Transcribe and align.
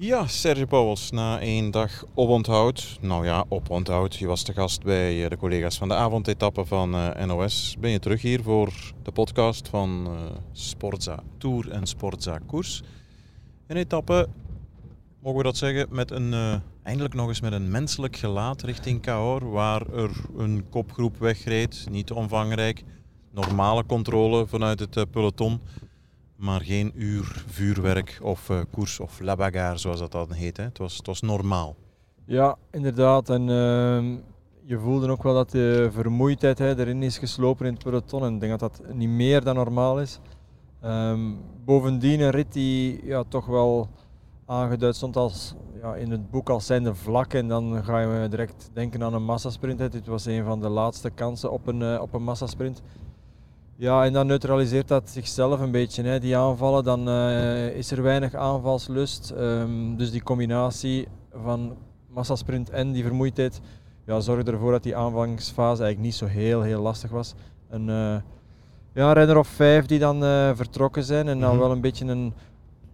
Ja, 0.00 0.26
Serge 0.26 0.66
Pauwels, 0.66 1.10
na 1.10 1.40
één 1.40 1.70
dag 1.70 2.04
oponthoud. 2.14 2.98
Nou 3.00 3.24
ja, 3.24 3.44
oponthoud. 3.48 4.16
Je 4.16 4.26
was 4.26 4.42
te 4.42 4.52
gast 4.52 4.82
bij 4.82 5.24
eh, 5.24 5.30
de 5.30 5.36
collega's 5.36 5.78
van 5.78 5.88
de 5.88 5.94
avondetappe 5.94 6.64
van 6.64 6.94
uh, 6.94 7.24
NOS. 7.24 7.76
Ben 7.80 7.90
je 7.90 7.98
terug 7.98 8.22
hier 8.22 8.42
voor 8.42 8.72
de 9.02 9.12
podcast 9.12 9.68
van 9.68 10.06
uh, 10.06 10.20
Sportza 10.52 11.22
Tour 11.38 11.70
en 11.70 11.86
Sportza 11.86 12.38
Koers. 12.46 12.82
Een 13.66 13.76
etappe, 13.76 14.28
mogen 15.22 15.38
we 15.38 15.44
dat 15.44 15.56
zeggen, 15.56 15.86
met 15.90 16.10
een, 16.10 16.60
eindelijk 16.82 17.14
nog 17.14 17.28
eens 17.28 17.40
met 17.40 17.52
een 17.52 17.70
menselijk 17.70 18.16
gelaat 18.16 18.62
richting 18.62 19.02
Cahors, 19.02 19.44
waar 19.44 19.86
er 19.92 20.10
een 20.36 20.64
kopgroep 20.70 21.18
wegreed, 21.18 21.86
niet 21.90 22.10
omvangrijk. 22.10 22.84
Normale 23.32 23.86
controle 23.86 24.46
vanuit 24.46 24.80
het 24.80 25.10
peloton. 25.10 25.60
Maar 26.38 26.60
geen 26.60 26.92
uur 26.94 27.44
vuurwerk 27.46 28.18
of 28.22 28.48
uh, 28.48 28.58
koers 28.70 29.00
of 29.00 29.20
la 29.20 29.36
bagarre 29.36 29.78
zoals 29.78 29.98
dat 29.98 30.12
dan 30.12 30.32
heet. 30.32 30.56
Hè. 30.56 30.62
Het, 30.62 30.78
was, 30.78 30.96
het 30.96 31.06
was 31.06 31.20
normaal. 31.20 31.76
Ja, 32.24 32.56
inderdaad. 32.70 33.30
En 33.30 33.42
uh, 33.42 34.18
je 34.62 34.78
voelde 34.78 35.10
ook 35.10 35.22
wel 35.22 35.34
dat 35.34 35.50
de 35.50 35.88
vermoeidheid 35.92 36.58
hè, 36.58 36.78
erin 36.78 37.02
is 37.02 37.18
geslopen 37.18 37.66
in 37.66 37.72
het 37.72 37.82
peloton. 37.82 38.24
En 38.24 38.34
ik 38.34 38.40
denk 38.40 38.58
dat 38.58 38.72
dat 38.72 38.94
niet 38.94 39.08
meer 39.08 39.44
dan 39.44 39.54
normaal 39.54 40.00
is. 40.00 40.18
Um, 40.84 41.38
bovendien 41.64 42.20
een 42.20 42.30
rit 42.30 42.52
die 42.52 43.04
ja, 43.04 43.24
toch 43.28 43.46
wel 43.46 43.88
aangeduid 44.46 44.96
stond 44.96 45.16
als, 45.16 45.54
ja, 45.82 45.94
in 45.94 46.10
het 46.10 46.30
boek 46.30 46.50
als 46.50 46.66
zijnde 46.66 46.94
vlak. 46.94 47.34
En 47.34 47.48
dan 47.48 47.84
ga 47.84 48.00
je 48.00 48.28
direct 48.28 48.70
denken 48.72 49.02
aan 49.02 49.14
een 49.14 49.24
massasprint. 49.24 49.78
Dit 49.92 50.06
was 50.06 50.26
een 50.26 50.44
van 50.44 50.60
de 50.60 50.68
laatste 50.68 51.10
kansen 51.10 51.52
op 51.52 51.66
een, 51.66 51.80
uh, 51.80 52.00
op 52.00 52.14
een 52.14 52.22
massasprint. 52.22 52.82
Ja, 53.80 54.04
en 54.04 54.12
dan 54.12 54.26
neutraliseert 54.26 54.88
dat 54.88 55.10
zichzelf 55.10 55.60
een 55.60 55.70
beetje, 55.70 56.02
hè, 56.02 56.20
die 56.20 56.36
aanvallen. 56.36 56.84
Dan 56.84 57.08
uh, 57.08 57.76
is 57.76 57.90
er 57.90 58.02
weinig 58.02 58.34
aanvalslust. 58.34 59.30
Um, 59.30 59.96
dus 59.96 60.10
die 60.10 60.22
combinatie 60.22 61.08
van 61.32 61.76
massasprint 62.08 62.70
en 62.70 62.92
die 62.92 63.02
vermoeidheid 63.02 63.60
ja, 64.06 64.20
zorgde 64.20 64.52
ervoor 64.52 64.72
dat 64.72 64.82
die 64.82 64.96
aanvangsfase 64.96 65.82
eigenlijk 65.82 65.98
niet 65.98 66.14
zo 66.14 66.26
heel, 66.26 66.62
heel 66.62 66.82
lastig 66.82 67.10
was. 67.10 67.34
Een 67.68 67.88
uh, 67.88 68.16
ja, 68.94 69.12
renner 69.12 69.38
of 69.38 69.48
vijf 69.48 69.86
die 69.86 69.98
dan 69.98 70.24
uh, 70.24 70.50
vertrokken 70.54 71.04
zijn 71.04 71.28
en 71.28 71.40
dan 71.40 71.48
mm 71.48 71.50
-hmm. 71.50 71.58
wel 71.58 71.70
een 71.70 71.80
beetje 71.80 72.04
een 72.04 72.32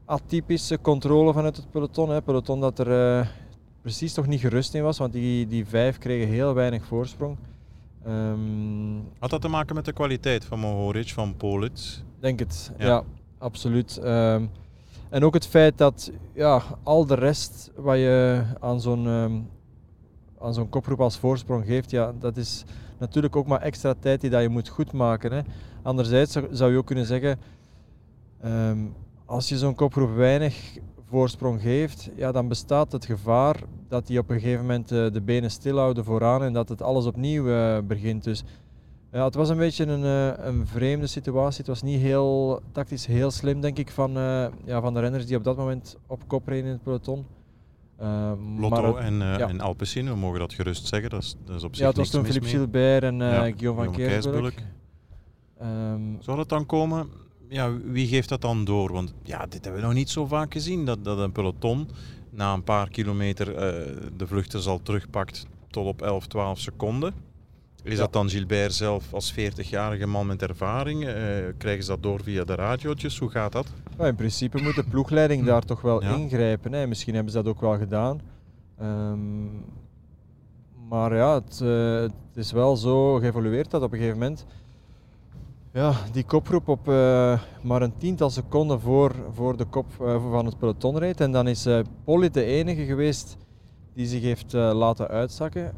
atypische 0.05 0.81
controle 0.81 1.33
vanuit 1.33 1.56
het 1.56 1.70
peloton. 1.70 2.11
Hè. 2.11 2.22
Peloton 2.22 2.61
dat 2.61 2.78
er 2.78 3.31
precies 3.81 4.12
toch 4.12 4.27
niet 4.27 4.41
gerust 4.41 4.75
in 4.75 4.83
was, 4.83 4.98
want 4.98 5.12
die, 5.12 5.47
die 5.47 5.66
vijf 5.66 5.98
kregen 5.98 6.28
heel 6.28 6.55
weinig 6.55 6.84
voorsprong. 6.84 7.37
Um, 8.08 9.08
Had 9.19 9.30
dat 9.30 9.41
te 9.41 9.48
maken 9.48 9.74
met 9.74 9.84
de 9.84 9.92
kwaliteit 9.92 10.44
van 10.44 10.58
Mohoric, 10.58 11.08
van 11.08 11.36
Politz? 11.36 12.02
Denk 12.20 12.38
het, 12.38 12.72
ja, 12.78 12.86
ja 12.86 13.02
absoluut. 13.38 14.00
Um, 14.05 14.50
en 15.10 15.24
ook 15.24 15.34
het 15.34 15.47
feit 15.47 15.78
dat 15.78 16.10
ja, 16.34 16.62
al 16.82 17.06
de 17.06 17.14
rest 17.14 17.70
wat 17.77 17.97
je 17.97 18.42
aan 18.60 18.80
zo'n 18.80 19.06
um, 19.06 19.48
aan 20.41 20.55
zo'n 20.55 20.69
koproep 20.69 21.00
als 21.00 21.19
voorsprong 21.19 21.64
geeft, 21.66 21.91
ja, 21.91 22.12
dat 22.19 22.36
is 22.36 22.64
natuurlijk 22.98 23.36
ook 23.36 23.47
maar 23.47 23.60
extra 23.60 23.94
tijd 23.98 24.20
die 24.20 24.30
dat 24.30 24.42
je 24.42 24.48
moet 24.48 24.69
goedmaken. 24.69 25.32
Hè. 25.32 25.41
Anderzijds 25.82 26.32
zou, 26.32 26.47
zou 26.50 26.72
je 26.72 26.78
ook 26.78 26.86
kunnen 26.86 27.06
zeggen, 27.06 27.38
als 29.25 29.48
je 29.48 29.58
zo'n 29.58 29.75
koproep 29.75 30.14
weinig 30.14 30.77
voorsprong 31.08 31.60
geeft, 31.60 32.10
ja, 32.16 32.32
dan 32.32 32.48
bestaat 32.48 32.92
het 32.92 33.05
gevaar 33.05 33.56
dat 33.89 34.07
die 34.07 34.19
op 34.19 34.31
een 34.31 34.41
gegeven 34.41 34.61
moment 34.61 34.93
uh, 34.93 35.11
de 35.13 35.21
benen 35.21 35.51
stilhouden 35.51 36.05
vooraan 36.05 36.43
en 36.43 36.53
dat 36.53 36.69
het 36.69 36.83
alles 36.83 37.05
opnieuw 37.07 37.47
uh, 37.47 37.79
begint. 37.85 38.25
Dus 38.25 38.45
ja, 39.13 39.25
het 39.25 39.35
was 39.35 39.49
een 39.49 39.57
beetje 39.57 39.87
een, 39.87 40.03
uh, 40.03 40.47
een 40.47 40.67
vreemde 40.67 41.07
situatie. 41.07 41.59
Het 41.59 41.67
was 41.67 41.83
niet 41.83 42.01
heel 42.01 42.61
tactisch 42.73 43.07
heel 43.07 43.31
slim, 43.31 43.61
denk 43.61 43.79
ik, 43.79 43.91
van, 43.91 44.12
ja, 44.65 44.81
van 44.81 44.95
de 44.95 45.01
renners 45.01 45.27
die 45.27 45.37
op 45.37 45.45
dat 45.45 45.57
moment 45.57 45.97
op 46.07 46.23
kop 46.27 46.49
reden 46.49 46.65
in 46.65 46.73
het 46.73 46.83
peloton. 46.83 47.27
Lotto 48.59 48.97
het, 48.97 49.05
en, 49.05 49.15
ja. 49.15 49.49
en 49.49 49.61
Alpecin, 49.61 50.09
we 50.09 50.17
mogen 50.17 50.39
dat 50.39 50.53
gerust 50.53 50.87
zeggen. 50.87 51.11
Dat 51.11 51.23
is, 51.23 51.37
dat 51.45 51.57
is 51.57 51.65
op 51.65 51.75
zich 51.75 51.83
Ja, 51.83 51.89
het 51.89 51.97
was 51.97 52.11
toen 52.11 52.25
Philippe 52.25 52.49
Gilbert 52.49 53.03
en 53.03 53.17
ja, 53.17 53.43
Guillaume 53.43 53.85
van 53.85 53.93
Keersbulk. 53.93 54.53
Um, 55.62 56.17
Zou 56.21 56.37
dat 56.37 56.49
dan 56.49 56.67
komen? 56.67 57.09
ja, 57.55 57.81
wie 57.84 58.06
geeft 58.06 58.28
dat 58.28 58.41
dan 58.41 58.65
door? 58.65 58.93
Want 58.93 59.15
ja, 59.23 59.47
dit 59.47 59.65
hebben 59.65 59.81
we 59.81 59.87
nog 59.87 59.97
niet 59.97 60.11
zo 60.11 60.27
vaak 60.27 60.53
gezien. 60.53 60.84
Dat, 60.84 61.05
dat 61.05 61.19
een 61.19 61.33
peloton 61.33 61.89
na 62.34 62.53
een 62.53 62.65
paar 62.65 62.89
kilometer 62.89 63.49
uh, 63.49 63.56
de 64.17 64.27
vluchters 64.27 64.67
al 64.67 64.83
terugpakt 64.83 65.47
tot 65.71 65.87
op 65.87 66.03
11, 66.03 66.27
12 66.27 66.59
seconden. 66.59 67.15
Is 67.83 67.93
ja. 67.93 67.99
dat 67.99 68.12
dan 68.12 68.31
Gilbert 68.31 68.75
zelf 68.75 69.12
als 69.12 69.33
40-jarige 69.33 70.06
man 70.06 70.27
met 70.27 70.43
ervaring? 70.43 71.05
Uh, 71.05 71.15
krijgen 71.59 71.84
ze 71.84 71.91
dat 71.91 72.03
door 72.03 72.23
via 72.23 72.44
de 72.44 72.55
radiootjes? 72.55 73.19
Hoe 73.19 73.31
gaat 73.31 73.53
dat? 73.53 73.67
Ja, 73.99 74.06
in 74.06 74.15
principe 74.15 74.62
moet 74.62 74.75
de 74.75 74.84
ploegleiding 74.84 75.44
daar 75.44 75.62
toch 75.62 75.81
wel 75.81 76.03
ja. 76.03 76.15
ingrijpen. 76.15 76.73
Hè. 76.73 76.87
Misschien 76.87 77.15
hebben 77.15 77.33
ze 77.33 77.43
dat 77.43 77.55
ook 77.55 77.61
wel 77.61 77.78
gedaan. 77.78 78.21
Um, 78.83 79.65
maar 80.89 81.15
ja, 81.17 81.34
het, 81.34 81.61
uh, 81.62 82.00
het, 82.00 82.12
is 82.34 82.53
wel 82.53 82.77
zo 82.77 83.15
geëvolueerd 83.15 83.71
dat 83.71 83.83
op 83.83 83.93
een 83.93 83.99
gegeven 83.99 84.19
moment 84.19 84.44
ja, 85.75 85.93
die 86.12 86.25
koproep 86.25 86.69
op 86.69 86.89
uh, 86.89 87.41
maar 87.62 87.83
een 87.83 87.97
tiental 87.97 88.31
seconden 88.31 88.81
voor, 88.81 89.15
voor 89.33 89.57
de 89.57 89.65
kop 89.65 89.87
uh, 90.01 90.31
van 90.31 90.47
het 90.47 90.59
peloton 90.59 90.99
rijdt. 90.99 91.21
En 91.21 91.33
dan 91.33 91.49
is 91.49 91.67
uh, 91.67 91.81
Polly 92.05 92.31
de 92.31 92.45
enige 92.45 92.85
geweest 92.85 93.37
die 93.95 94.07
zich 94.07 94.23
heeft 94.23 94.53
laten 94.53 95.09
uitzakken. 95.09 95.75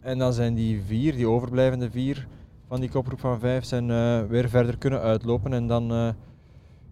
En 0.00 0.18
dan 0.18 0.32
zijn 0.32 0.54
die 0.54 0.82
vier, 0.82 1.16
die 1.16 1.28
overblijvende 1.28 1.90
vier 1.90 2.26
van 2.68 2.80
die 2.80 2.90
koproep 2.90 3.20
van 3.20 3.38
vijf, 3.38 3.64
zijn 3.64 3.86
weer 4.28 4.48
verder 4.48 4.78
kunnen 4.78 5.00
uitlopen. 5.00 5.52
En 5.52 5.66
dan, 5.66 6.14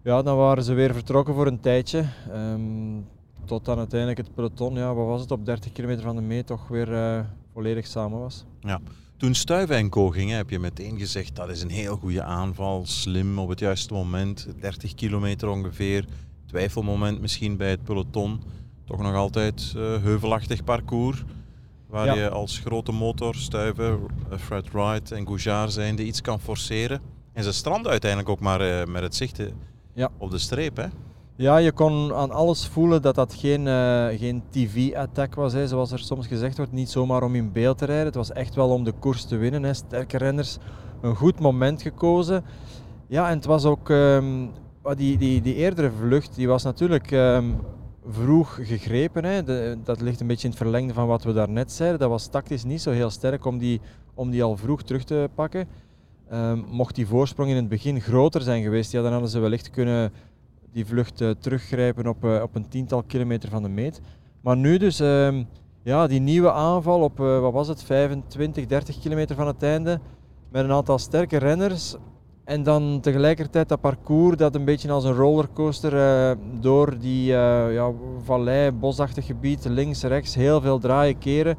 ja, 0.03 0.21
dan 0.21 0.37
waren 0.37 0.63
ze 0.63 0.73
weer 0.73 0.93
vertrokken 0.93 1.33
voor 1.33 1.47
een 1.47 1.59
tijdje. 1.59 2.05
Um, 2.33 3.07
tot 3.45 3.65
dan 3.65 3.77
uiteindelijk 3.77 4.19
het 4.19 4.33
peloton, 4.33 4.73
ja, 4.73 4.93
wat 4.93 5.07
was 5.07 5.21
het, 5.21 5.31
op 5.31 5.45
30 5.45 5.71
kilometer 5.71 6.03
van 6.03 6.15
de 6.15 6.21
meet 6.21 6.47
toch 6.47 6.67
weer 6.67 7.25
volledig 7.53 7.87
samen 7.87 8.19
was. 8.19 8.45
Ja. 8.59 8.79
Toen 9.21 9.35
Stuyvenko 9.35 10.09
ging, 10.09 10.31
heb 10.31 10.49
je 10.49 10.59
meteen 10.59 10.97
gezegd 10.97 11.35
dat 11.35 11.49
is 11.49 11.61
een 11.61 11.69
heel 11.69 11.95
goede 11.95 12.23
aanval, 12.23 12.85
slim 12.85 13.39
op 13.39 13.49
het 13.49 13.59
juiste 13.59 13.93
moment, 13.93 14.47
30 14.59 14.93
kilometer 14.93 15.49
ongeveer, 15.49 16.05
twijfelmoment 16.45 17.21
misschien 17.21 17.57
bij 17.57 17.69
het 17.69 17.83
peloton, 17.83 18.41
toch 18.85 19.01
nog 19.01 19.15
altijd 19.15 19.73
uh, 19.75 19.81
heuvelachtig 20.03 20.63
parcours, 20.63 21.23
waar 21.87 22.05
ja. 22.05 22.13
je 22.13 22.29
als 22.29 22.59
grote 22.59 22.91
motor, 22.91 23.35
Stuyven, 23.35 23.99
Fred 24.39 24.71
Wright 24.71 25.11
en 25.11 25.25
Goujar 25.25 25.71
zijnde 25.71 26.05
iets 26.05 26.21
kan 26.21 26.39
forceren. 26.39 27.01
En 27.33 27.43
ze 27.43 27.51
stranden 27.51 27.91
uiteindelijk 27.91 28.29
ook 28.29 28.39
maar 28.39 28.61
uh, 28.61 28.85
met 28.85 29.01
het 29.01 29.15
zicht 29.15 29.39
ja. 29.93 30.09
op 30.17 30.31
de 30.31 30.37
streep. 30.37 30.77
Hè? 30.77 30.87
Ja, 31.35 31.57
je 31.57 31.71
kon 31.71 32.13
aan 32.13 32.31
alles 32.31 32.67
voelen 32.67 33.01
dat 33.01 33.15
dat 33.15 33.33
geen, 33.33 33.65
uh, 33.65 34.07
geen 34.07 34.43
TV-attack 34.49 35.35
was, 35.35 35.53
hè, 35.53 35.67
zoals 35.67 35.91
er 35.91 35.99
soms 35.99 36.27
gezegd 36.27 36.57
wordt. 36.57 36.71
Niet 36.71 36.89
zomaar 36.89 37.23
om 37.23 37.35
in 37.35 37.51
beeld 37.51 37.77
te 37.77 37.85
rijden. 37.85 38.05
Het 38.05 38.15
was 38.15 38.31
echt 38.31 38.55
wel 38.55 38.69
om 38.69 38.83
de 38.83 38.91
koers 38.91 39.25
te 39.25 39.37
winnen. 39.37 39.63
Hè. 39.63 39.73
Sterke 39.73 40.17
renners, 40.17 40.57
een 41.01 41.15
goed 41.15 41.39
moment 41.39 41.81
gekozen. 41.81 42.43
Ja, 43.07 43.29
en 43.29 43.35
het 43.35 43.45
was 43.45 43.65
ook 43.65 43.89
um, 43.89 44.51
die, 44.95 45.17
die, 45.17 45.41
die 45.41 45.55
eerdere 45.55 45.91
vlucht, 45.91 46.35
die 46.35 46.47
was 46.47 46.63
natuurlijk 46.63 47.11
um, 47.11 47.55
vroeg 48.07 48.59
gegrepen. 48.61 49.23
Hè. 49.23 49.43
Dat 49.83 50.01
ligt 50.01 50.19
een 50.19 50.27
beetje 50.27 50.43
in 50.43 50.49
het 50.49 50.61
verlengde 50.61 50.93
van 50.93 51.07
wat 51.07 51.23
we 51.23 51.33
daarnet 51.33 51.71
zeiden. 51.71 51.99
Dat 51.99 52.09
was 52.09 52.27
tactisch 52.27 52.63
niet 52.63 52.81
zo 52.81 52.91
heel 52.91 53.09
sterk 53.09 53.45
om 53.45 53.57
die, 53.57 53.81
om 54.13 54.29
die 54.29 54.43
al 54.43 54.57
vroeg 54.57 54.83
terug 54.83 55.03
te 55.03 55.29
pakken. 55.35 55.67
Um, 56.33 56.65
mocht 56.69 56.95
die 56.95 57.07
voorsprong 57.07 57.49
in 57.49 57.55
het 57.55 57.69
begin 57.69 58.01
groter 58.01 58.41
zijn 58.41 58.63
geweest, 58.63 58.91
ja, 58.91 59.01
dan 59.01 59.11
hadden 59.11 59.29
ze 59.29 59.39
wellicht 59.39 59.69
kunnen 59.69 60.11
die 60.73 60.85
vlucht 60.85 61.21
uh, 61.21 61.29
teruggrijpen 61.39 62.07
op, 62.07 62.23
uh, 62.23 62.41
op 62.41 62.55
een 62.55 62.67
tiental 62.67 63.03
kilometer 63.03 63.49
van 63.49 63.63
de 63.63 63.69
meet. 63.69 64.01
Maar 64.41 64.57
nu 64.57 64.77
dus, 64.77 65.01
uh, 65.01 65.43
ja, 65.83 66.07
die 66.07 66.19
nieuwe 66.19 66.51
aanval 66.51 67.01
op, 67.01 67.19
uh, 67.19 67.39
wat 67.39 67.53
was 67.53 67.67
het, 67.67 67.83
25, 67.83 68.65
30 68.65 68.99
kilometer 68.99 69.35
van 69.35 69.47
het 69.47 69.63
einde, 69.63 69.99
met 70.49 70.63
een 70.63 70.71
aantal 70.71 70.97
sterke 70.97 71.37
renners. 71.37 71.95
En 72.43 72.63
dan 72.63 72.99
tegelijkertijd 73.01 73.69
dat 73.69 73.81
parcours 73.81 74.37
dat 74.37 74.55
een 74.55 74.65
beetje 74.65 74.91
als 74.91 75.03
een 75.03 75.13
rollercoaster 75.13 76.37
door 76.59 76.99
die 76.99 77.25
ja, 77.25 77.91
vallei, 78.23 78.71
bosachtig 78.71 79.25
gebied, 79.25 79.65
links, 79.65 80.03
rechts, 80.03 80.35
heel 80.35 80.61
veel 80.61 80.79
draaien, 80.79 81.17
keren 81.17 81.57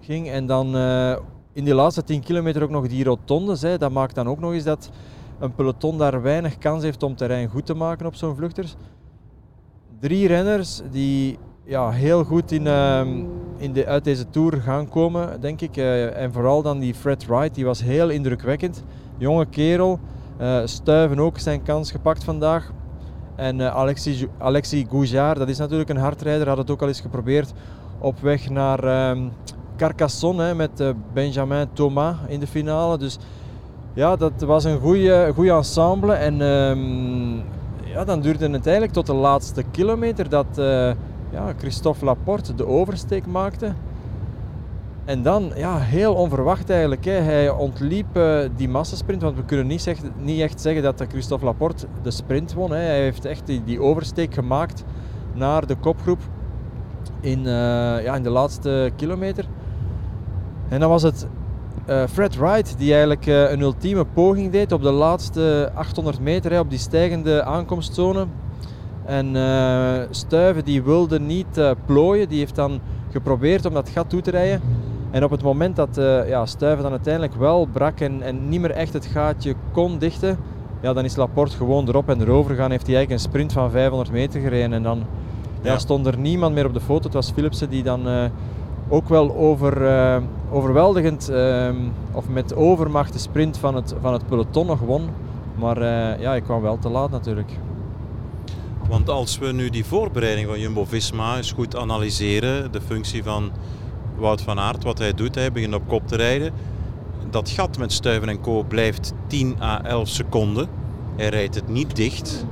ging. 0.00 0.28
En 0.28 0.46
dan 0.46 0.76
in 1.52 1.64
die 1.64 1.74
laatste 1.74 2.04
10 2.04 2.20
kilometer 2.20 2.62
ook 2.62 2.70
nog 2.70 2.88
die 2.88 3.04
rotondes. 3.04 3.62
Hè. 3.62 3.78
Dat 3.78 3.92
maakt 3.92 4.14
dan 4.14 4.28
ook 4.28 4.40
nog 4.40 4.52
eens 4.52 4.64
dat 4.64 4.90
een 5.38 5.54
peloton 5.54 5.98
daar 5.98 6.22
weinig 6.22 6.58
kans 6.58 6.82
heeft 6.82 7.02
om 7.02 7.16
terrein 7.16 7.48
goed 7.48 7.66
te 7.66 7.74
maken 7.74 8.06
op 8.06 8.14
zo'n 8.14 8.36
vluchters. 8.36 8.76
Drie 10.00 10.26
renners 10.26 10.82
die 10.90 11.38
ja, 11.64 11.90
heel 11.90 12.24
goed 12.24 12.52
in, 12.52 12.66
uh, 12.66 13.00
in 13.56 13.72
de, 13.72 13.86
uit 13.86 14.04
deze 14.04 14.30
Tour 14.30 14.60
gaan 14.60 14.88
komen, 14.88 15.40
denk 15.40 15.60
ik. 15.60 15.76
Uh, 15.76 16.16
en 16.16 16.32
vooral 16.32 16.62
dan 16.62 16.78
die 16.78 16.94
Fred 16.94 17.26
Wright, 17.26 17.54
die 17.54 17.64
was 17.64 17.82
heel 17.82 18.08
indrukwekkend. 18.08 18.84
Jonge 19.18 19.46
kerel, 19.46 19.98
uh, 20.40 20.60
Stuiven 20.64 21.18
ook 21.18 21.38
zijn 21.38 21.62
kans 21.62 21.90
gepakt 21.90 22.24
vandaag. 22.24 22.72
En 23.36 23.58
uh, 23.58 23.74
Alexis, 23.74 24.24
Alexis 24.38 24.84
Goujar, 24.90 25.38
dat 25.38 25.48
is 25.48 25.58
natuurlijk 25.58 25.90
een 25.90 25.96
hardrijder, 25.96 26.48
had 26.48 26.58
het 26.58 26.70
ook 26.70 26.82
al 26.82 26.88
eens 26.88 27.00
geprobeerd 27.00 27.52
op 27.98 28.20
weg 28.20 28.50
naar 28.50 29.10
um, 29.10 29.32
Carcassonne 29.76 30.54
met 30.54 30.94
Benjamin 31.12 31.66
Thomas 31.72 32.16
in 32.28 32.40
de 32.40 32.46
finale. 32.46 32.98
Dus 32.98 33.18
ja, 33.96 34.16
dat 34.16 34.32
was 34.38 34.64
een 34.64 34.80
goede 35.34 35.52
ensemble. 35.52 36.12
En 36.12 36.40
um, 36.40 37.42
ja, 37.84 38.04
dan 38.04 38.20
duurde 38.20 38.50
het 38.50 38.64
eigenlijk 38.64 38.92
tot 38.92 39.06
de 39.06 39.14
laatste 39.14 39.62
kilometer 39.70 40.28
dat, 40.28 40.46
uh, 40.58 40.90
ja, 41.30 41.52
Christophe 41.58 42.04
Laporte 42.04 42.54
de 42.54 42.66
oversteek 42.66 43.26
maakte. 43.26 43.72
En 45.04 45.22
dan, 45.22 45.52
ja, 45.54 45.78
heel 45.78 46.14
onverwacht 46.14 46.70
eigenlijk. 46.70 47.04
Hè. 47.04 47.12
Hij 47.12 47.50
ontliep 47.50 48.16
uh, 48.16 48.38
die 48.56 48.68
massasprint, 48.68 49.22
want 49.22 49.36
we 49.36 49.44
kunnen 49.44 49.66
niet, 49.66 49.82
zeg, 49.82 49.98
niet, 50.18 50.40
echt 50.40 50.60
zeggen 50.60 50.82
dat 50.82 51.04
Christophe 51.08 51.44
Laporte 51.44 51.86
de 52.02 52.10
sprint 52.10 52.54
won. 52.54 52.70
Hè. 52.70 52.78
Hij 52.78 53.00
heeft 53.00 53.24
echt 53.24 53.46
die, 53.46 53.64
die, 53.64 53.80
oversteek 53.80 54.34
gemaakt 54.34 54.84
naar 55.32 55.66
de 55.66 55.76
kopgroep 55.76 56.20
in, 57.20 57.38
uh, 57.38 57.44
ja, 58.04 58.14
in 58.14 58.22
de 58.22 58.30
laatste 58.30 58.90
kilometer. 58.96 59.44
En 60.68 60.80
dan 60.80 60.88
was 60.88 61.02
het 61.02 61.26
uh, 61.88 62.02
Fred 62.06 62.36
Wright 62.36 62.78
die 62.78 62.90
eigenlijk 62.90 63.26
een 63.26 63.60
ultieme 63.60 64.04
poging 64.04 64.52
deed 64.52 64.72
op 64.72 64.82
de 64.82 64.90
laatste 64.90 65.70
800 65.74 66.20
meter, 66.20 66.52
hè, 66.52 66.58
op 66.58 66.70
die 66.70 66.78
stijgende 66.78 67.42
aankomstzone. 67.42 68.26
En 69.04 69.36
Stuiven 70.10 70.64
die 70.64 70.82
wilde 70.82 71.20
niet 71.20 71.74
plooien, 71.86 72.28
die 72.28 72.38
heeft 72.38 72.54
dan 72.54 72.80
geprobeerd 73.10 73.64
om 73.64 73.74
dat 73.74 73.88
gat 73.88 74.10
toe 74.10 74.20
te 74.20 74.30
rijden. 74.30 74.60
En 75.10 75.24
op 75.24 75.30
het 75.30 75.42
moment 75.42 75.76
dat 75.76 75.98
uh, 75.98 76.28
ja, 76.28 76.46
Stuiven 76.46 76.82
dan 76.82 76.92
uiteindelijk 76.92 77.34
wel 77.34 77.66
brak 77.72 78.00
en, 78.00 78.22
en 78.22 78.48
niet 78.48 78.60
meer 78.60 78.70
echt 78.70 78.92
het 78.92 79.06
gaatje 79.06 79.54
kon 79.72 79.98
dichten, 79.98 80.38
ja, 80.80 80.92
dan 80.92 81.04
is 81.04 81.16
Laporte 81.16 81.56
gewoon 81.56 81.88
erop 81.88 82.08
en 82.08 82.20
erover 82.20 82.50
gegaan. 82.50 82.70
Heeft 82.70 82.86
hij 82.86 82.96
eigenlijk 82.96 83.24
een 83.24 83.30
sprint 83.30 83.52
van 83.52 83.70
500 83.70 84.10
meter 84.10 84.40
gereden. 84.40 84.72
En 84.72 84.82
dan 84.82 85.02
ja. 85.62 85.78
stond 85.78 86.06
er 86.06 86.18
niemand 86.18 86.54
meer 86.54 86.66
op 86.66 86.74
de 86.74 86.80
foto. 86.80 87.02
Het 87.02 87.12
was 87.12 87.30
Philipsen 87.30 87.70
die 87.70 87.82
dan 87.82 88.08
uh, 88.08 88.24
ook 88.88 89.08
wel 89.08 89.36
over, 89.36 89.82
uh, 89.82 90.16
overweldigend 90.50 91.30
uh, 91.30 91.68
of 92.12 92.28
met 92.28 92.54
overmacht 92.54 93.12
de 93.12 93.18
sprint 93.18 93.58
van 93.58 93.74
het, 93.74 93.94
van 94.00 94.12
het 94.12 94.26
peloton 94.26 94.66
nog 94.66 94.80
won. 94.80 95.08
Maar 95.58 95.80
ja, 96.20 96.34
ik 96.34 96.42
kwam 96.42 96.62
wel 96.62 96.78
te 96.78 96.88
laat 96.88 97.10
natuurlijk. 97.10 97.50
Want 98.88 99.08
als 99.08 99.38
we 99.38 99.52
nu 99.52 99.70
die 99.70 99.84
voorbereiding 99.84 100.48
van 100.48 100.60
Jumbo-Visma 100.60 101.36
eens 101.36 101.52
goed 101.52 101.76
analyseren, 101.76 102.72
de 102.72 102.80
functie 102.80 103.22
van 103.22 103.50
Wout 104.16 104.42
van 104.42 104.58
Aert, 104.58 104.84
wat 104.84 104.98
hij 104.98 105.14
doet. 105.14 105.34
Hij 105.34 105.52
begint 105.52 105.74
op 105.74 105.88
kop 105.88 106.08
te 106.08 106.16
rijden. 106.16 106.52
Dat 107.30 107.50
gat 107.50 107.78
met 107.78 107.92
Stuiven 107.92 108.28
en 108.28 108.40
Co 108.40 108.62
blijft 108.62 109.12
10 109.26 109.56
à 109.62 109.82
11 109.82 110.08
seconden. 110.08 110.68
Hij 111.16 111.28
rijdt 111.28 111.54
het 111.54 111.68
niet 111.68 111.96
dicht. 111.96 112.46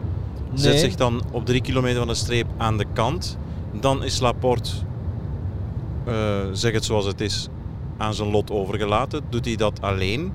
Zet 0.55 0.79
zich 0.79 0.95
dan 0.95 1.23
op 1.31 1.47
3 1.47 1.61
kilometer 1.61 1.99
van 1.99 2.09
de 2.09 2.15
streep 2.15 2.47
aan 2.57 2.79
de 2.79 2.87
kant. 2.93 3.39
Dan 3.81 4.05
is 4.05 4.21
Laporte, 4.21 4.71
uh, 6.09 6.15
zeg 6.53 6.73
het 6.73 6.85
zoals 6.85 7.07
het 7.07 7.21
is, 7.21 7.49
aan 7.97 8.15
zijn 8.15 8.31
lot 8.31 8.51
overgelaten. 8.51 9.21
Doet 9.31 9.45
hij 9.45 9.57
dat 9.57 9.81
alleen? 9.81 10.33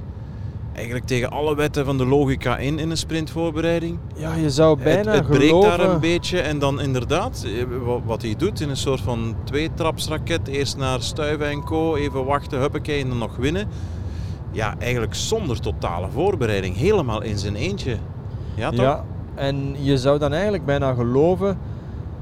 eigenlijk 0.79 1.05
tegen 1.05 1.31
alle 1.31 1.55
wetten 1.55 1.85
van 1.85 1.97
de 1.97 2.05
logica 2.05 2.57
in 2.57 2.79
in 2.79 2.89
een 2.89 2.97
sprintvoorbereiding. 2.97 3.97
Ja, 4.15 4.33
je 4.33 4.49
zou 4.49 4.83
bijna 4.83 5.11
Het, 5.11 5.27
het 5.27 5.37
breekt 5.37 5.61
daar 5.61 5.79
een 5.79 5.99
beetje 5.99 6.39
en 6.39 6.59
dan 6.59 6.81
inderdaad, 6.81 7.45
eh, 7.45 7.65
wat 8.05 8.21
hij 8.21 8.35
doet 8.37 8.61
in 8.61 8.69
een 8.69 8.77
soort 8.77 9.01
van 9.01 9.35
tweetrapsraket. 9.43 10.47
Eerst 10.47 10.77
naar 10.77 11.01
Stuiven 11.01 11.49
en 11.49 11.63
Co, 11.63 11.95
even 11.95 12.25
wachten, 12.25 12.59
huppakee 12.59 13.01
en 13.01 13.09
dan 13.09 13.17
nog 13.17 13.35
winnen. 13.35 13.67
Ja, 14.51 14.75
eigenlijk 14.77 15.15
zonder 15.15 15.59
totale 15.59 16.09
voorbereiding, 16.09 16.75
helemaal 16.75 17.21
in 17.21 17.37
zijn 17.37 17.55
eentje. 17.55 17.97
Ja, 18.55 18.69
toch? 18.69 18.79
Ja, 18.79 19.05
en 19.35 19.75
je 19.83 19.97
zou 19.97 20.19
dan 20.19 20.33
eigenlijk 20.33 20.65
bijna 20.65 20.93
geloven 20.93 21.57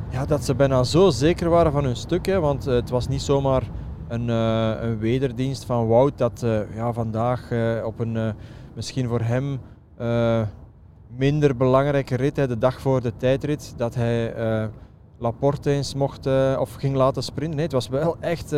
ja, 0.10 0.26
dat 0.26 0.44
ze 0.44 0.56
bijna 0.56 0.84
zo 0.84 1.10
zeker 1.10 1.50
waren 1.50 1.72
van 1.72 1.84
hun 1.84 1.96
stuk. 1.96 2.26
Hè, 2.26 2.40
want 2.40 2.68
eh, 2.68 2.74
het 2.74 2.90
was 2.90 3.08
niet 3.08 3.22
zomaar 3.22 3.64
een, 4.08 4.28
uh, 4.28 4.82
een 4.82 5.00
wederdienst 5.00 5.66
van 5.66 5.88
Wout 5.88 6.18
dat 6.18 6.42
uh, 6.44 6.76
ja, 6.76 6.94
vandaag 6.94 7.52
op 7.84 8.00
een 8.00 8.34
misschien 8.76 9.08
voor 9.08 9.22
hem 9.22 9.60
minder 11.16 11.56
belangrijke 11.56 12.16
rit, 12.16 12.36
hè, 12.36 12.48
de 12.48 12.58
dag 12.58 12.82
voor 12.82 13.02
de 13.02 13.14
tijdrit, 13.18 13.74
dat 13.78 13.96
hij 13.96 14.34
Laporte 15.18 15.72
eens 15.72 15.94
mocht 15.94 16.28
of 16.58 16.74
ging 16.74 16.96
laten 16.96 17.24
sprinten. 17.24 17.56
Nee, 17.56 17.66
het 17.66 17.74
was 17.74 17.88
wel 17.88 18.18
echt, 18.20 18.52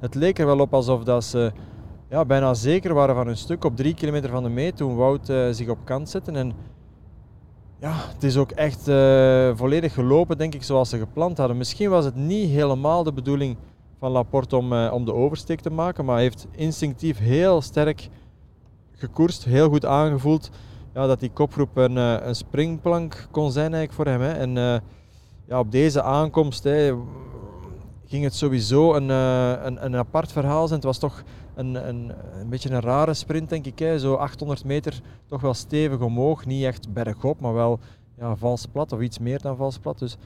het 0.00 0.14
leek 0.14 0.38
er 0.38 0.46
wel 0.46 0.58
op 0.58 0.74
alsof 0.74 1.04
dat 1.04 1.24
ze 1.24 1.52
ja, 2.08 2.24
bijna 2.24 2.54
zeker 2.54 2.94
waren 2.94 3.14
van 3.14 3.26
hun 3.26 3.36
stuk 3.36 3.64
op 3.64 3.76
drie 3.76 3.94
kilometer 3.94 4.30
van 4.30 4.42
de 4.42 4.48
meet 4.48 4.76
toen 4.76 4.96
Wout 4.96 5.26
zich 5.50 5.68
op 5.68 5.78
kant 5.84 6.10
zette. 6.10 6.32
En 6.32 6.52
ja, 7.84 7.92
het 8.12 8.22
is 8.22 8.36
ook 8.36 8.50
echt 8.50 8.82
volledig 9.58 9.94
gelopen, 9.94 10.38
denk 10.38 10.54
ik, 10.54 10.62
zoals 10.62 10.88
ze 10.88 10.98
gepland 10.98 11.38
hadden. 11.38 11.56
Misschien 11.56 11.90
was 11.90 12.04
het 12.04 12.16
niet 12.16 12.50
helemaal 12.50 13.02
de 13.02 13.12
bedoeling 13.12 13.56
van 13.98 14.10
Laporte 14.10 14.56
om, 14.56 14.72
uh, 14.72 14.92
om 14.92 15.04
de 15.04 15.14
oversteek 15.14 15.60
te 15.60 15.70
maken. 15.70 16.04
Maar 16.04 16.14
hij 16.14 16.24
heeft 16.24 16.46
instinctief 16.50 17.18
heel 17.18 17.60
sterk 17.62 18.08
gekoerst, 18.92 19.44
heel 19.44 19.68
goed 19.68 19.84
aangevoeld 19.84 20.50
ja, 20.94 21.06
dat 21.06 21.20
die 21.20 21.30
kopgroep 21.30 21.76
een, 21.76 21.96
uh, 21.96 22.16
een 22.20 22.34
springplank 22.34 23.28
kon 23.30 23.52
zijn 23.52 23.74
eigenlijk 23.74 23.92
voor 23.92 24.06
hem. 24.06 24.20
Hè. 24.20 24.32
En 24.32 24.82
ja, 25.46 25.58
op 25.58 25.72
deze 25.72 26.02
aankomst 26.02 26.64
hè, 26.64 26.94
ging 28.14 28.26
het 28.26 28.34
sowieso 28.34 28.94
een, 28.94 29.08
een, 29.08 29.84
een, 29.84 29.96
apart 29.96 30.32
verhaal 30.32 30.66
zijn. 30.66 30.78
Het 30.78 30.88
was 30.88 30.98
toch 30.98 31.22
een, 31.54 31.88
een, 31.88 32.12
een 32.40 32.48
beetje 32.48 32.70
een 32.70 32.80
rare 32.80 33.14
sprint, 33.14 33.48
denk 33.48 33.66
ik. 33.66 33.78
Hè. 33.78 33.98
Zo 33.98 34.14
800 34.14 34.64
meter 34.64 35.00
toch 35.26 35.40
wel 35.40 35.54
stevig 35.54 36.00
omhoog. 36.00 36.46
Niet 36.46 36.64
echt 36.64 36.92
bergop, 36.92 37.40
maar 37.40 37.54
wel 37.54 37.78
ja, 38.18 38.36
vals 38.36 38.66
plat 38.66 38.92
of 38.92 39.00
iets 39.00 39.18
meer 39.18 39.40
dan 39.40 39.56
vals 39.56 39.78
plat. 39.78 39.98
Dus 39.98 40.16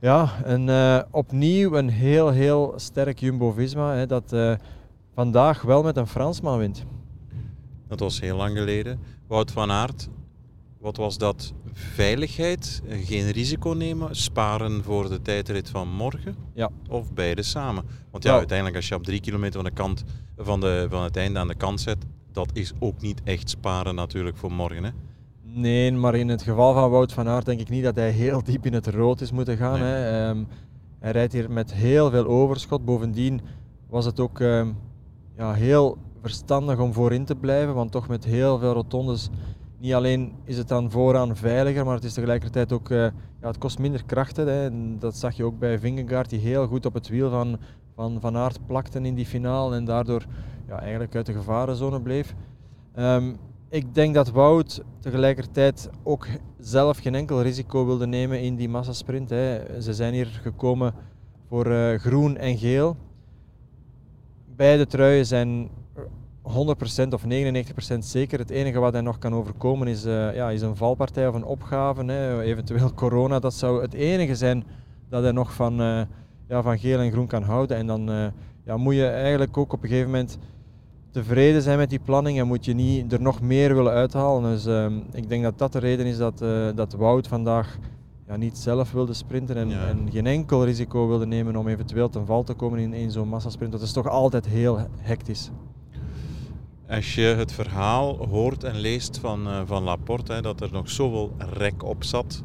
ja, 0.00 0.42
en 0.44 0.68
uh, 0.68 1.00
opnieuw 1.10 1.74
een 1.74 1.88
heel, 1.88 2.28
heel 2.28 2.72
sterk 2.76 3.18
Jumbo-Visma 3.18 4.06
dat 4.06 4.32
uh, 4.32 4.54
vandaag 5.14 5.62
wel 5.62 5.82
met 5.82 5.96
een 5.96 6.06
Fransman 6.06 6.58
wint. 6.58 6.84
Dat 7.88 8.00
was 8.00 8.20
heel 8.20 8.36
lang 8.36 8.56
geleden. 8.56 9.00
Wout 9.26 9.50
van 9.50 9.70
Aert, 9.70 10.08
wat 10.78 10.96
was 10.96 11.18
dat? 11.18 11.52
Veiligheid, 11.72 12.82
geen 12.88 13.30
risico 13.30 13.70
nemen, 13.70 14.16
sparen 14.16 14.82
voor 14.84 15.08
de 15.08 15.22
tijdrit 15.22 15.70
van 15.70 15.88
morgen? 15.88 16.36
Ja. 16.54 16.70
Of 16.88 17.12
beide 17.12 17.42
samen? 17.42 17.84
Want 18.10 18.24
ja, 18.24 18.32
uiteindelijk 18.32 18.76
als 18.76 18.88
je 18.88 18.94
op 18.94 19.04
drie 19.04 19.20
kilometer 19.20 19.54
van, 19.54 19.64
de 19.64 19.70
kant, 19.70 20.04
van, 20.36 20.60
de, 20.60 20.86
van 20.90 21.02
het 21.02 21.16
einde 21.16 21.38
aan 21.38 21.48
de 21.48 21.54
kant 21.54 21.80
zet, 21.80 22.04
dat 22.32 22.50
is 22.52 22.72
ook 22.78 23.00
niet 23.00 23.20
echt 23.24 23.50
sparen 23.50 23.94
natuurlijk 23.94 24.36
voor 24.36 24.52
morgen. 24.52 24.84
Hè? 24.84 24.90
Nee, 25.42 25.92
maar 25.92 26.14
in 26.14 26.28
het 26.28 26.42
geval 26.42 26.74
van 26.74 26.90
Wout 26.90 27.12
van 27.12 27.28
Aert 27.28 27.44
denk 27.46 27.60
ik 27.60 27.68
niet 27.68 27.84
dat 27.84 27.94
hij 27.94 28.10
heel 28.10 28.42
diep 28.42 28.66
in 28.66 28.72
het 28.72 28.86
rood 28.86 29.20
is 29.20 29.32
moeten 29.32 29.56
gaan. 29.56 29.80
Hè. 29.80 30.28
Um, 30.28 30.46
hij 30.98 31.10
rijdt 31.10 31.32
hier 31.32 31.50
met 31.50 31.72
heel 31.72 32.10
veel 32.10 32.26
overschot. 32.26 32.84
Bovendien 32.84 33.40
was 33.88 34.04
het 34.04 34.20
ook 34.20 34.40
um, 34.40 34.76
ja, 35.36 35.52
heel 35.52 35.98
verstandig 36.20 36.78
om 36.78 36.92
voorin 36.92 37.24
te 37.24 37.34
blijven, 37.34 37.74
want 37.74 37.92
toch 37.92 38.08
met 38.08 38.24
heel 38.24 38.58
veel 38.58 38.72
rotondes. 38.72 39.28
Niet 39.78 39.94
alleen 39.94 40.32
is 40.44 40.58
het 40.58 40.68
dan 40.68 40.90
vooraan 40.90 41.36
veiliger, 41.36 41.84
maar 41.84 41.94
het 41.94 42.04
is 42.04 42.14
tegelijkertijd 42.14 42.72
ook, 42.72 42.88
uh, 42.88 42.98
ja, 43.40 43.46
het 43.46 43.58
kost 43.58 43.78
minder 43.78 44.04
krachten. 44.04 44.48
Hè. 44.48 44.98
Dat 44.98 45.16
zag 45.16 45.36
je 45.36 45.44
ook 45.44 45.58
bij 45.58 45.78
Vingegaard, 45.78 46.30
die 46.30 46.40
heel 46.40 46.66
goed 46.66 46.86
op 46.86 46.94
het 46.94 47.08
wiel 47.08 47.30
van 47.30 47.58
Van, 47.96 48.20
van 48.20 48.36
Aert 48.36 48.66
plakte 48.66 49.00
in 49.00 49.14
die 49.14 49.26
finale 49.26 49.76
en 49.76 49.84
daardoor 49.84 50.26
ja, 50.68 50.80
eigenlijk 50.80 51.14
uit 51.14 51.26
de 51.26 51.32
gevarenzone 51.32 52.00
bleef. 52.00 52.34
Um, 52.98 53.36
ik 53.68 53.94
denk 53.94 54.14
dat 54.14 54.30
Wout 54.30 54.82
tegelijkertijd 55.00 55.90
ook 56.02 56.26
zelf 56.58 56.98
geen 56.98 57.14
enkel 57.14 57.42
risico 57.42 57.86
wilde 57.86 58.06
nemen 58.06 58.40
in 58.40 58.56
die 58.56 58.68
massasprint. 58.68 59.30
Hè. 59.30 59.80
Ze 59.80 59.94
zijn 59.94 60.14
hier 60.14 60.26
gekomen 60.26 60.94
voor 61.48 61.66
uh, 61.66 61.98
groen 61.98 62.36
en 62.36 62.58
geel. 62.58 62.96
Beide 64.56 64.86
truien 64.86 65.26
zijn 65.26 65.68
100% 66.48 66.52
of 67.10 67.22
99% 67.24 67.98
zeker. 67.98 68.38
Het 68.38 68.50
enige 68.50 68.78
wat 68.78 68.92
hij 68.92 69.02
nog 69.02 69.18
kan 69.18 69.34
overkomen 69.34 69.88
is, 69.88 70.06
uh, 70.06 70.34
ja, 70.34 70.50
is 70.50 70.62
een 70.62 70.76
valpartij 70.76 71.28
of 71.28 71.34
een 71.34 71.44
opgave. 71.44 72.04
Hè. 72.04 72.42
Eventueel 72.42 72.94
corona. 72.94 73.38
Dat 73.38 73.54
zou 73.54 73.82
het 73.82 73.94
enige 73.94 74.34
zijn 74.34 74.64
dat 75.08 75.22
hij 75.22 75.32
nog 75.32 75.52
van, 75.52 75.80
uh, 75.80 76.00
ja, 76.48 76.62
van 76.62 76.78
geel 76.78 76.98
en 76.98 77.10
groen 77.10 77.26
kan 77.26 77.42
houden. 77.42 77.76
En 77.76 77.86
dan 77.86 78.32
ja, 78.64 78.76
moet 78.76 78.94
je 78.94 79.06
eigenlijk 79.06 79.56
ook 79.56 79.72
op 79.72 79.82
een 79.82 79.88
gegeven 79.88 80.10
moment 80.10 80.38
tevreden 81.10 81.62
zijn 81.62 81.78
met 81.78 81.90
die 81.90 81.98
planning 81.98 82.38
en 82.38 82.46
moet 82.46 82.64
je 82.64 82.74
niet 82.74 83.12
er 83.12 83.20
nog 83.20 83.40
meer 83.40 83.74
willen 83.74 83.92
uithalen. 83.92 84.42
Dus 84.52 84.92
ik 85.12 85.28
denk 85.28 85.42
dat 85.42 85.58
dat 85.58 85.72
de 85.72 85.78
reden 85.78 86.06
is 86.06 86.16
dat, 86.16 86.38
dat 86.74 86.92
Wout 86.92 87.28
vandaag 87.28 87.78
ja, 88.26 88.36
niet 88.36 88.58
zelf 88.58 88.92
wilde 88.92 89.14
sprinten 89.14 89.56
en, 89.56 89.88
en, 89.88 90.08
geen 90.10 90.26
enkel 90.26 90.64
risico 90.64 91.08
wilde 91.08 91.26
nemen 91.26 91.56
om 91.56 91.68
eventueel 91.68 92.08
ten 92.08 92.26
val 92.26 92.42
te 92.42 92.54
komen 92.54 92.78
in, 92.78 92.92
in 92.92 93.10
zo'n 93.10 93.28
massasprint. 93.28 93.72
Dat 93.72 93.82
is 93.82 93.92
toch 93.92 94.08
altijd 94.08 94.46
heel 94.46 94.78
hectisch. 95.00 95.50
Als 96.88 97.14
je 97.14 97.22
het 97.22 97.52
verhaal 97.52 98.26
hoort 98.28 98.64
en 98.64 98.76
leest 98.76 99.18
van, 99.18 99.48
uh, 99.48 99.60
van 99.64 99.82
Laporte, 99.82 100.32
hè, 100.32 100.42
dat 100.42 100.60
er 100.60 100.72
nog 100.72 100.90
zoveel 100.90 101.34
rek 101.38 101.84
op 101.84 102.04
zat, 102.04 102.42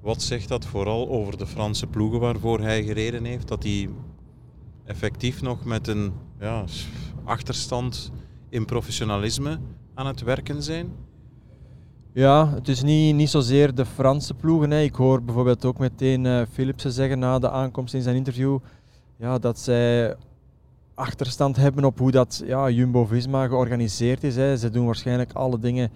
wat 0.00 0.22
zegt 0.22 0.48
dat 0.48 0.66
vooral 0.66 1.08
over 1.08 1.38
de 1.38 1.46
Franse 1.46 1.86
ploegen 1.86 2.20
waarvoor 2.20 2.60
hij 2.60 2.82
gereden 2.82 3.24
heeft? 3.24 3.48
Dat 3.48 3.62
hij 3.62 3.88
effectief 4.84 5.42
nog 5.42 5.64
met 5.64 5.88
een 5.88 6.12
ja, 6.40 6.64
achterstand 7.24 8.12
in 8.48 8.64
professionalisme 8.64 9.58
aan 9.94 10.06
het 10.06 10.22
werken 10.22 10.62
zijn? 10.62 10.92
Ja, 12.12 12.54
het 12.54 12.68
is 12.68 12.82
niet, 12.82 13.14
niet 13.14 13.30
zozeer 13.30 13.74
de 13.74 13.86
Franse 13.86 14.34
ploegen. 14.34 14.70
Hè. 14.70 14.80
Ik 14.80 14.94
hoor 14.94 15.22
bijvoorbeeld 15.22 15.64
ook 15.64 15.78
meteen 15.78 16.24
uh, 16.24 16.42
Philipsen 16.52 16.92
zeggen 16.92 17.18
na 17.18 17.38
de 17.38 17.50
aankomst 17.50 17.94
in 17.94 18.02
zijn 18.02 18.16
interview 18.16 18.58
ja, 19.16 19.38
dat 19.38 19.58
zij 19.58 20.16
achterstand 21.02 21.56
hebben 21.56 21.84
op 21.84 21.98
hoe 21.98 22.10
dat 22.10 22.42
ja, 22.46 22.70
Jumbo-Visma 22.70 23.46
georganiseerd 23.46 24.24
is. 24.24 24.36
Hè. 24.36 24.56
Ze 24.56 24.70
doen 24.70 24.86
waarschijnlijk 24.86 25.32
alle 25.32 25.58
dingen 25.58 25.90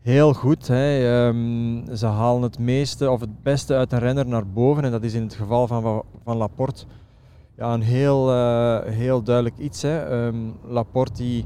heel 0.00 0.34
goed. 0.34 0.66
Hè. 0.66 1.26
Um, 1.26 1.96
ze 1.96 2.06
halen 2.06 2.42
het 2.42 2.58
meeste 2.58 3.10
of 3.10 3.20
het 3.20 3.42
beste 3.42 3.74
uit 3.74 3.92
een 3.92 3.98
renner 3.98 4.26
naar 4.26 4.46
boven. 4.46 4.84
En 4.84 4.90
dat 4.90 5.02
is 5.02 5.14
in 5.14 5.22
het 5.22 5.34
geval 5.34 5.66
van, 5.66 6.02
van 6.24 6.36
Laporte 6.36 6.84
ja, 7.56 7.74
een 7.74 7.82
heel, 7.82 8.30
uh, 8.30 8.78
heel 8.84 9.22
duidelijk 9.22 9.58
iets. 9.58 9.82
Hè. 9.82 10.26
Um, 10.26 10.54
Laporte 10.68 11.22
die 11.22 11.44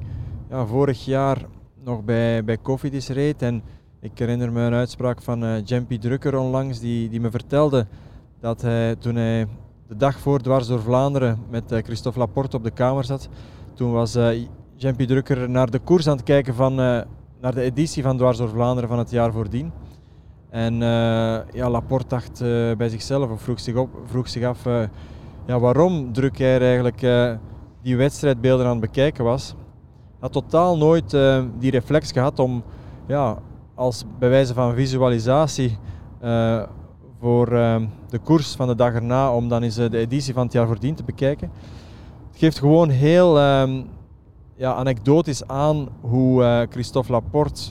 ja, 0.50 0.66
vorig 0.66 1.04
jaar 1.04 1.38
nog 1.84 2.04
bij, 2.04 2.44
bij 2.44 2.58
Cofidis 2.62 3.08
reed. 3.08 3.42
En 3.42 3.62
ik 4.00 4.18
herinner 4.18 4.52
me 4.52 4.61
een 4.61 4.75
uitspraak 4.75 5.22
van 5.22 5.44
uh, 5.44 5.64
Jempy 5.64 5.99
Drucker 5.99 6.38
onlangs, 6.38 6.80
die, 6.80 7.08
die 7.08 7.20
me 7.20 7.30
vertelde 7.30 7.87
dat 8.40 8.62
hij 8.62 8.96
toen 8.96 9.14
hij 9.14 9.46
de 9.92 9.99
dag 9.99 10.18
voor 10.18 10.40
Dwars 10.40 10.66
door 10.66 10.80
Vlaanderen 10.80 11.38
met 11.50 11.72
uh, 11.72 11.78
Christophe 11.78 12.18
Laporte 12.18 12.56
op 12.56 12.64
de 12.64 12.70
kamer 12.70 13.04
zat, 13.04 13.28
toen 13.75 13.92
was 13.92 14.16
uh, 14.16 14.28
Jempy 14.76 15.06
Drucker 15.06 15.50
naar 15.50 15.70
de 15.70 15.78
koers 15.78 16.08
aan 16.08 16.16
het 16.16 16.25
kijken 16.25 16.54
van, 16.54 16.75
naar 17.40 17.54
de 17.54 17.61
editie 17.61 18.02
van 18.02 18.16
Dwars 18.16 18.38
door 18.38 18.49
Vlaanderen 18.49 18.88
van 18.88 18.99
het 18.99 19.11
jaar 19.11 19.32
voordien. 19.32 19.72
En 20.50 20.75
ja, 21.52 21.70
Laporte 21.70 22.06
dacht 22.08 22.40
bij 22.76 22.88
zichzelf, 22.88 23.30
of 23.30 23.42
vroeg 23.42 23.61
zich, 23.61 23.76
op, 23.76 23.90
vroeg 24.04 24.28
zich 24.28 24.44
af, 24.44 24.64
ja, 25.46 25.58
waarom 25.58 26.12
Drucker 26.12 26.62
eigenlijk 26.62 27.00
die 27.82 27.96
wedstrijdbeelden 27.96 28.66
aan 28.66 28.72
het 28.72 28.80
bekijken 28.80 29.25
was 29.25 29.54
had 30.18 30.32
totaal 30.32 30.76
nooit 30.76 31.11
die 31.58 31.70
reflex 31.70 32.12
gehad 32.12 32.38
om 32.38 32.62
ja, 33.06 33.38
als 33.75 34.04
bij 34.18 34.28
wijze 34.28 34.54
van 34.54 34.75
visualisatie 34.75 35.78
voor 37.23 37.52
uh, 37.52 37.76
de 38.09 38.19
koers 38.19 38.55
van 38.55 38.67
de 38.67 38.75
dag 38.75 38.95
erna, 38.95 39.35
om 39.35 39.49
dan 39.49 39.62
eens 39.62 39.75
de 39.75 39.99
editie 39.99 40.35
van 40.35 40.45
het 40.45 40.52
jaar 40.52 40.67
voordien 40.67 40.95
te 40.95 41.05
bekijken. 41.05 41.50
Het 42.31 42.38
geeft 42.38 42.59
gewoon 42.59 42.88
heel 42.88 43.61
um, 43.61 43.88
ja, 44.57 44.75
anekdotisch 44.75 45.47
aan 45.47 45.88
hoe 46.00 46.67
Christophe 46.71 47.12
Laporte 47.12 47.62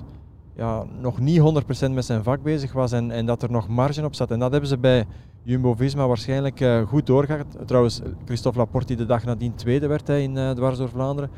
ja, 0.55 0.83
nog 1.01 1.19
niet 1.19 1.39
100% 1.87 1.91
met 1.91 2.05
zijn 2.05 2.23
vak 2.23 2.43
bezig 2.43 2.73
was 2.73 2.91
en, 2.91 3.11
en 3.11 3.25
dat 3.25 3.43
er 3.43 3.51
nog 3.51 3.67
marge 3.67 4.05
op 4.05 4.15
zat. 4.15 4.31
En 4.31 4.39
dat 4.39 4.51
hebben 4.51 4.69
ze 4.69 4.77
bij 4.77 5.05
Jumbo-Visma 5.43 6.07
waarschijnlijk 6.07 6.65
goed 6.87 7.05
doorgehad. 7.05 7.45
Trouwens, 7.65 8.01
Christophe 8.25 8.59
Laporte 8.59 8.87
die 8.87 8.95
de 8.95 9.05
dag 9.05 9.23
nadien 9.23 9.55
tweede 9.55 9.87
werd 9.87 10.07
hij 10.07 10.23
in 10.23 10.55
Dwars 10.55 10.77
door 10.77 10.89
Vlaanderen. 10.89 11.29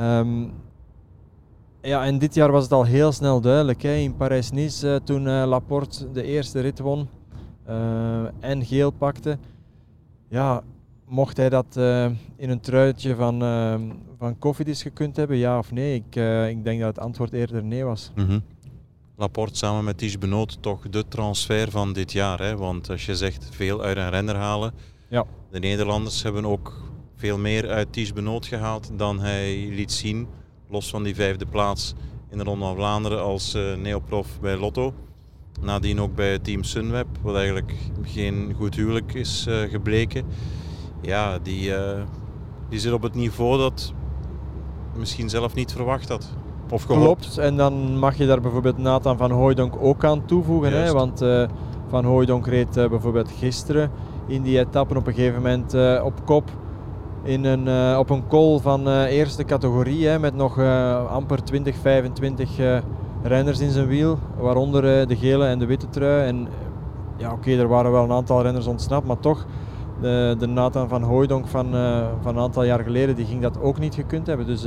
Um, 0.00 0.52
ja, 1.82 2.04
en 2.04 2.18
dit 2.18 2.34
jaar 2.34 2.52
was 2.52 2.62
het 2.62 2.72
al 2.72 2.84
heel 2.84 3.12
snel 3.12 3.40
duidelijk. 3.40 3.82
Hè. 3.82 3.94
In 3.94 4.16
Parijs-Nice, 4.16 5.00
toen 5.04 5.28
Laporte 5.28 6.12
de 6.12 6.22
eerste 6.22 6.60
rit 6.60 6.78
won 6.78 7.08
en 8.40 8.64
geel 8.64 8.90
pakte, 8.90 9.38
ja, 10.28 10.62
mocht 11.06 11.36
hij 11.36 11.48
dat 11.48 11.76
in 12.36 12.50
een 12.50 12.60
truitje 12.60 13.14
van, 13.14 13.38
van 14.18 14.38
Cofidis 14.38 14.82
gekund 14.82 15.16
hebben, 15.16 15.36
ja 15.36 15.58
of 15.58 15.72
nee? 15.72 15.94
Ik, 15.94 16.16
ik 16.56 16.64
denk 16.64 16.80
dat 16.80 16.88
het 16.88 16.98
antwoord 16.98 17.32
eerder 17.32 17.64
nee 17.64 17.84
was. 17.84 18.12
Mm 18.14 18.26
-hmm. 18.26 18.42
Laporte 19.20 19.56
samen 19.56 19.84
met 19.84 19.98
Ties 19.98 20.18
Benoot 20.18 20.56
toch 20.60 20.88
de 20.88 21.08
transfer 21.08 21.70
van 21.70 21.92
dit 21.92 22.12
jaar. 22.12 22.38
Hè? 22.38 22.56
Want 22.56 22.90
als 22.90 23.06
je 23.06 23.16
zegt 23.16 23.48
veel 23.50 23.82
uit 23.82 23.96
een 23.96 24.10
renner 24.10 24.36
halen, 24.36 24.72
ja. 25.08 25.24
de 25.50 25.58
Nederlanders 25.58 26.22
hebben 26.22 26.44
ook 26.44 26.90
veel 27.16 27.38
meer 27.38 27.70
uit 27.70 27.92
Ties 27.92 28.12
Benoot 28.12 28.46
gehaald 28.46 28.90
dan 28.96 29.20
hij 29.20 29.68
liet 29.70 29.92
zien. 29.92 30.28
Los 30.68 30.90
van 30.90 31.02
die 31.02 31.14
vijfde 31.14 31.46
plaats 31.46 31.94
in 32.30 32.38
de 32.38 32.44
Ronde 32.44 32.64
van 32.64 32.74
Vlaanderen 32.74 33.22
als 33.22 33.54
uh, 33.54 33.76
neoprof 33.76 34.40
bij 34.40 34.56
Lotto. 34.56 34.94
Nadien 35.60 36.00
ook 36.00 36.14
bij 36.14 36.38
Team 36.38 36.62
Sunweb, 36.62 37.06
wat 37.22 37.34
eigenlijk 37.34 37.74
geen 38.02 38.54
goed 38.56 38.74
huwelijk 38.74 39.14
is 39.14 39.46
uh, 39.48 39.56
gebleken. 39.70 40.24
Ja, 41.00 41.38
die, 41.42 41.68
uh, 41.68 41.78
die 42.68 42.78
zit 42.78 42.92
op 42.92 43.02
het 43.02 43.14
niveau 43.14 43.58
dat 43.58 43.92
misschien 44.96 45.28
zelf 45.28 45.54
niet 45.54 45.72
verwacht 45.72 46.08
had. 46.08 46.28
Of 46.70 46.86
Klopt, 46.86 47.38
en 47.38 47.56
dan 47.56 47.98
mag 47.98 48.16
je 48.16 48.26
daar 48.26 48.40
bijvoorbeeld 48.40 48.78
Nathan 48.78 49.16
van 49.16 49.30
Hooijdonk 49.30 49.74
ook 49.80 50.04
aan 50.04 50.24
toevoegen. 50.24 50.72
Hè? 50.72 50.92
Want 50.92 51.24
Van 51.88 52.04
Hooijdonk 52.04 52.46
reed 52.46 52.72
bijvoorbeeld 52.72 53.30
gisteren 53.38 53.90
in 54.26 54.42
die 54.42 54.58
etappen 54.58 54.96
op 54.96 55.06
een 55.06 55.14
gegeven 55.14 55.42
moment 55.42 55.74
op 56.02 56.24
kop 56.24 56.50
in 57.22 57.44
een, 57.44 57.96
op 57.98 58.10
een 58.10 58.28
call 58.28 58.58
van 58.58 58.88
eerste 58.88 59.44
categorie 59.44 60.06
hè, 60.06 60.18
met 60.18 60.34
nog 60.34 60.58
amper 61.08 61.44
20, 61.44 61.76
25 61.76 62.82
renners 63.22 63.60
in 63.60 63.70
zijn 63.70 63.86
wiel, 63.86 64.18
waaronder 64.38 65.06
de 65.08 65.16
gele 65.16 65.46
en 65.46 65.58
de 65.58 65.66
witte 65.66 65.88
trui. 65.88 66.26
En 66.26 66.48
ja, 67.16 67.32
oké, 67.32 67.50
er 67.50 67.68
waren 67.68 67.92
wel 67.92 68.04
een 68.04 68.12
aantal 68.12 68.42
renners 68.42 68.66
ontsnapt, 68.66 69.06
maar 69.06 69.18
toch, 69.20 69.46
de, 70.00 70.36
de 70.38 70.46
Nathan 70.46 70.88
van 70.88 71.02
Hooijdonk 71.02 71.46
van, 71.46 71.66
van 72.22 72.36
een 72.36 72.42
aantal 72.42 72.64
jaar 72.64 72.80
geleden, 72.80 73.16
die 73.16 73.26
ging 73.26 73.42
dat 73.42 73.60
ook 73.60 73.78
niet 73.78 73.94
gekund 73.94 74.26
hebben. 74.26 74.46
Dus 74.46 74.66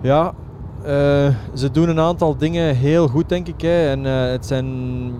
ja, 0.00 0.32
ze 1.54 1.70
doen 1.72 1.88
een 1.88 2.00
aantal 2.00 2.36
dingen 2.36 2.74
heel 2.74 3.08
goed, 3.08 3.28
denk 3.28 3.48
ik. 3.48 3.60
Hè. 3.60 3.90
En 3.90 4.04
het 4.04 4.46
zijn, 4.46 4.66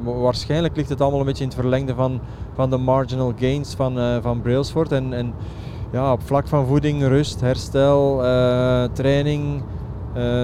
waarschijnlijk 0.04 0.76
ligt 0.76 0.88
het 0.88 1.00
allemaal 1.00 1.20
een 1.20 1.26
beetje 1.26 1.42
in 1.42 1.50
het 1.50 1.58
verlengde 1.58 1.94
van, 1.94 2.20
van 2.54 2.70
de 2.70 2.76
marginal 2.76 3.32
gains 3.38 3.74
van, 3.74 4.20
van 4.22 4.40
Brailsford. 4.40 4.92
En, 4.92 5.12
en 5.12 5.34
ja, 5.92 6.12
op 6.12 6.22
vlak 6.22 6.48
van 6.48 6.66
voeding, 6.66 7.02
rust, 7.02 7.40
herstel, 7.40 8.24
uh, 8.24 8.84
training 8.92 9.42
uh, 9.44 9.62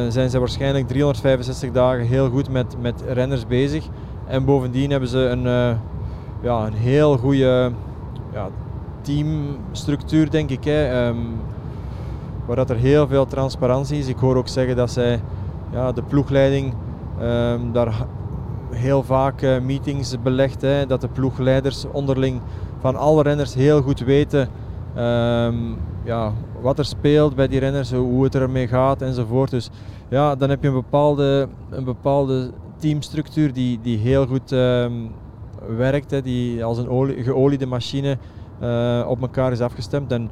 zijn 0.09 0.31
ze 0.31 0.39
waarschijnlijk 0.39 0.89
365 0.89 1.73
dagen 1.73 2.07
heel 2.07 2.31
goed 2.31 2.51
met, 2.51 2.77
met 2.81 3.03
renners 3.09 3.47
bezig. 3.47 3.85
En 4.27 4.45
bovendien 4.45 4.91
hebben 4.91 5.09
ze 5.09 5.19
een, 5.19 5.45
uh, 5.45 5.77
ja, 6.43 6.67
een 6.67 6.73
heel 6.73 7.17
goede 7.17 7.73
ja, 8.33 8.49
teamstructuur, 9.01 10.31
denk 10.31 10.51
ik. 10.51 10.65
Hè, 10.65 11.07
um, 11.07 11.41
waar 12.47 12.57
dat 12.57 12.71
er 12.71 12.77
heel 12.77 13.07
veel 13.07 13.27
transparantie 13.27 13.99
is. 13.99 14.09
Ik 14.09 14.19
hoor 14.19 14.37
ook 14.37 14.49
zeggen 14.49 14.77
dat 14.77 14.91
zij 14.91 15.21
ja, 15.73 15.93
de 15.93 16.03
ploegleiding 16.03 16.75
um, 17.23 17.73
daar 17.73 18.07
heel 18.71 19.03
vaak 19.03 19.61
meetings 19.63 20.17
belegt. 20.23 20.63
Hè, 20.63 20.87
dat 20.87 21.01
de 21.01 21.09
ploegleiders 21.09 21.85
onderling 21.93 22.41
van 22.81 22.97
alle 22.97 23.23
renners 23.23 23.55
heel 23.55 23.83
goed 23.83 24.01
weten 24.01 24.49
Um, 24.99 25.79
ja, 26.05 26.33
wat 26.61 26.79
er 26.79 26.85
speelt 26.85 27.35
bij 27.35 27.49
die 27.49 27.61
renners, 27.61 27.93
hoe 27.93 28.25
het 28.25 28.35
ermee 28.35 28.69
gaat 28.69 29.03
enzovoort. 29.03 29.51
Dus 29.51 29.71
ja, 30.09 30.35
dan 30.35 30.51
heb 30.51 30.63
je 30.63 30.69
een 30.69 30.75
bepaalde, 30.75 31.49
een 31.71 31.85
bepaalde 31.85 32.51
teamstructuur 32.77 33.53
die, 33.53 33.79
die 33.83 33.99
heel 33.99 34.27
goed 34.27 34.51
um, 34.51 35.11
werkt, 35.77 36.11
hè, 36.11 36.23
die 36.23 36.65
als 36.65 36.79
een 36.79 36.89
olie, 36.89 37.23
geoliede 37.23 37.67
machine 37.67 38.19
uh, 38.63 39.05
op 39.09 39.21
elkaar 39.21 39.53
is 39.53 39.61
afgestemd. 39.61 40.13
En 40.13 40.31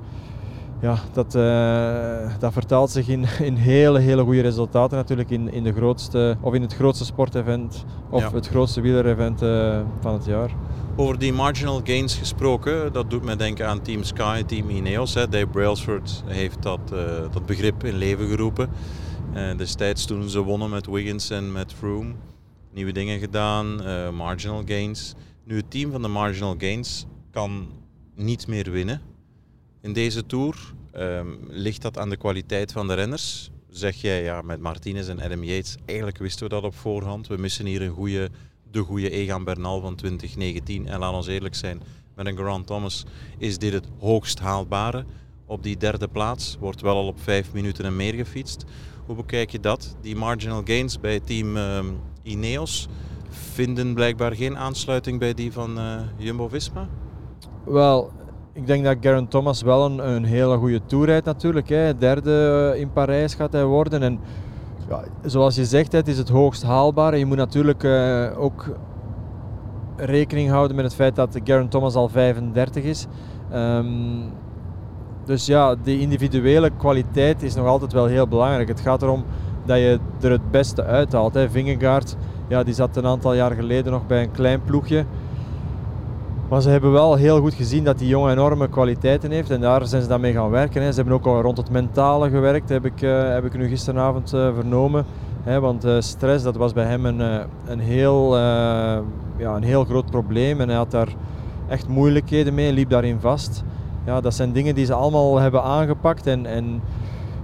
ja, 0.81 0.97
dat, 1.13 1.35
uh, 1.35 2.39
dat 2.39 2.53
vertaalt 2.53 2.91
zich 2.91 3.09
in, 3.09 3.25
in 3.41 3.55
hele, 3.55 3.99
hele 3.99 4.23
goede 4.23 4.41
resultaten 4.41 4.97
natuurlijk 4.97 5.31
in, 5.31 5.53
in, 5.53 5.63
de 5.63 5.73
grootste, 5.73 6.37
of 6.41 6.55
in 6.55 6.63
het 6.63 6.75
grootste 6.75 7.05
sportevent 7.05 7.85
of 8.11 8.21
ja. 8.21 8.33
het 8.33 8.49
grootste 8.49 8.81
wielerevent 8.81 9.43
uh, 9.43 9.79
van 10.01 10.13
het 10.13 10.25
jaar. 10.25 10.51
Over 10.97 11.19
die 11.19 11.33
marginal 11.33 11.81
gains 11.85 12.15
gesproken, 12.15 12.93
dat 12.93 13.11
doet 13.11 13.23
me 13.23 13.37
denken 13.37 13.69
aan 13.69 13.83
Team 13.83 14.03
Sky, 14.03 14.43
Team 14.43 14.71
Ineos. 14.71 15.15
Hè. 15.15 15.29
Dave 15.29 15.47
Brailsford 15.47 16.23
heeft 16.27 16.63
dat, 16.63 16.81
uh, 16.93 17.33
dat 17.33 17.47
begrip 17.47 17.85
in 17.85 17.97
leven 17.97 18.29
geroepen. 18.29 18.71
Uh, 19.35 19.57
destijds 19.57 20.05
toen 20.05 20.29
ze 20.29 20.41
wonnen 20.41 20.71
met 20.71 20.87
Wiggins 20.87 21.31
en 21.31 21.53
met 21.53 21.73
Froome. 21.73 22.13
Nieuwe 22.73 22.93
dingen 22.93 23.19
gedaan, 23.19 23.87
uh, 23.87 24.11
marginal 24.11 24.63
gains. 24.67 25.15
Nu 25.45 25.57
het 25.57 25.71
team 25.71 25.91
van 25.91 26.03
de 26.03 26.09
marginal 26.09 26.55
gains 26.59 27.07
kan 27.31 27.69
niet 28.15 28.47
meer 28.47 28.71
winnen. 28.71 29.01
In 29.81 29.93
deze 29.93 30.27
Tour 30.27 30.57
um, 30.97 31.39
ligt 31.49 31.83
dat 31.83 31.99
aan 31.99 32.11
de 32.11 32.17
kwaliteit 32.17 32.73
van 32.73 32.87
de 32.87 32.95
renners. 32.95 33.51
Zeg 33.69 33.95
jij 33.95 34.23
ja, 34.23 34.43
met 34.43 34.61
Martinez 34.61 35.09
en 35.09 35.21
Adam 35.21 35.45
Yates, 35.45 35.77
eigenlijk 35.85 36.19
wisten 36.19 36.43
we 36.43 36.55
dat 36.55 36.63
op 36.63 36.75
voorhand. 36.75 37.27
We 37.27 37.37
missen 37.37 37.67
hier 37.67 37.83
een 37.83 37.95
goede 37.95 38.31
de 38.71 38.81
goede 38.81 39.11
Egan 39.11 39.45
Bernal 39.45 39.81
van 39.81 39.95
2019. 39.95 40.87
En 40.87 40.99
laat 40.99 41.15
ons 41.15 41.27
eerlijk 41.27 41.55
zijn, 41.55 41.83
met 42.15 42.27
een 42.27 42.37
Grant 42.37 42.67
Thomas 42.67 43.05
is 43.39 43.59
dit 43.59 43.73
het 43.73 43.89
hoogst 43.99 44.39
haalbare. 44.39 45.05
Op 45.47 45.63
die 45.63 45.77
derde 45.77 46.09
plaats 46.09 46.57
wordt 46.61 46.81
wel 46.81 46.97
al 46.97 47.07
op 47.07 47.21
vijf 47.21 47.53
minuten 47.53 47.85
en 47.85 47.97
meer 47.97 48.15
gefietst. 48.15 48.65
Hoe 49.07 49.17
bekijk 49.17 49.51
je 49.51 49.61
dat? 49.61 49.97
Die 50.01 50.17
marginal 50.17 50.63
gains 50.65 51.01
bij 51.01 51.21
team 51.21 51.57
uh, 51.57 51.79
Ineos 52.23 52.89
vinden 53.31 53.95
blijkbaar 53.95 54.35
geen 54.35 54.57
aansluiting 54.57 55.19
bij 55.19 55.35
die 55.35 55.53
van 55.53 55.79
uh, 55.79 56.01
Jumbo-Visma? 56.17 56.89
Wel, 57.65 58.11
ik 58.53 58.67
denk 58.67 58.85
dat 58.85 58.97
Geraint 59.01 59.31
Thomas 59.31 59.63
wel 59.63 59.85
een, 59.85 60.11
een 60.11 60.25
hele 60.25 60.57
goede 60.57 60.81
tour 60.87 61.07
rijdt 61.07 61.27
natuurlijk. 61.27 61.69
Hè. 61.69 61.97
Derde 61.97 62.75
in 62.77 62.93
Parijs 62.93 63.35
gaat 63.35 63.53
hij 63.53 63.65
worden. 63.65 64.03
En 64.03 64.21
ja, 64.91 65.05
zoals 65.25 65.55
je 65.55 65.65
zegt, 65.65 65.93
het 65.93 66.09
is 66.09 66.19
het 66.19 66.29
hoogst 66.29 66.63
haalbare. 66.63 67.19
Je 67.19 67.27
moet 67.27 67.37
natuurlijk 67.37 67.83
uh, 67.83 68.27
ook 68.37 68.65
rekening 69.97 70.51
houden 70.51 70.77
met 70.77 70.85
het 70.85 70.95
feit 70.95 71.17
dat 71.17 71.41
Garen 71.45 71.69
Thomas 71.69 71.95
al 71.95 72.09
35 72.09 72.85
is. 72.85 73.07
Um, 73.53 74.23
dus 75.25 75.47
ja, 75.47 75.75
die 75.83 76.01
individuele 76.01 76.71
kwaliteit 76.77 77.43
is 77.43 77.55
nog 77.55 77.67
altijd 77.67 77.93
wel 77.93 78.07
heel 78.07 78.29
belangrijk. 78.29 78.69
Het 78.69 78.81
gaat 78.81 79.03
erom 79.03 79.25
dat 79.65 79.79
je 79.79 79.99
er 80.21 80.31
het 80.31 80.51
beste 80.51 80.85
uithaalt. 80.85 81.39
Vingegaard, 81.51 82.17
ja, 82.49 82.63
die 82.63 82.75
zat 82.75 82.97
een 82.97 83.07
aantal 83.07 83.35
jaar 83.35 83.51
geleden 83.51 83.93
nog 83.93 84.07
bij 84.07 84.23
een 84.23 84.31
klein 84.31 84.63
ploegje. 84.63 85.05
Maar 86.51 86.61
ze 86.61 86.71
hebben 86.71 86.93
wel 86.93 87.15
heel 87.15 87.41
goed 87.41 87.55
gezien 87.55 87.85
dat 87.85 87.99
die 87.99 88.09
jongen 88.09 88.33
enorme 88.33 88.69
kwaliteiten 88.69 89.31
heeft 89.31 89.51
en 89.51 89.61
daar 89.61 89.87
zijn 89.87 90.03
ze 90.03 90.09
dan 90.09 90.21
mee 90.21 90.33
gaan 90.33 90.51
werken. 90.51 90.93
Ze 90.93 91.01
hebben 91.01 91.15
ook 91.15 91.27
al 91.27 91.41
rond 91.41 91.57
het 91.57 91.71
mentale 91.71 92.31
gewerkt, 92.31 92.69
heb 92.69 92.85
ik, 92.85 93.03
uh, 93.03 93.29
heb 93.29 93.45
ik 93.45 93.57
nu 93.57 93.69
gisteravond 93.69 94.35
uh, 94.35 94.55
vernomen. 94.55 95.05
Want 95.45 95.85
uh, 95.85 96.01
stress 96.01 96.45
dat 96.45 96.57
was 96.57 96.73
bij 96.73 96.85
hem 96.85 97.07
een, 97.07 97.47
een, 97.67 97.81
heel, 97.81 98.37
ja, 99.37 99.55
een 99.57 99.63
heel 99.63 99.85
groot 99.85 100.11
probleem 100.11 100.61
en 100.61 100.69
hij 100.69 100.77
had 100.77 100.91
daar 100.91 101.09
echt 101.69 101.89
moeilijkheden 101.89 102.55
mee, 102.55 102.73
liep 102.73 102.91
daarin 102.91 103.21
vast. 103.21 103.65
Ja, 104.05 104.21
dat 104.21 104.35
zijn 104.35 104.53
dingen 104.53 104.75
die 104.75 104.85
ze 104.85 104.95
allemaal 104.95 105.39
hebben 105.39 105.63
aangepakt 105.63 106.27
en, 106.27 106.47
en 106.47 106.83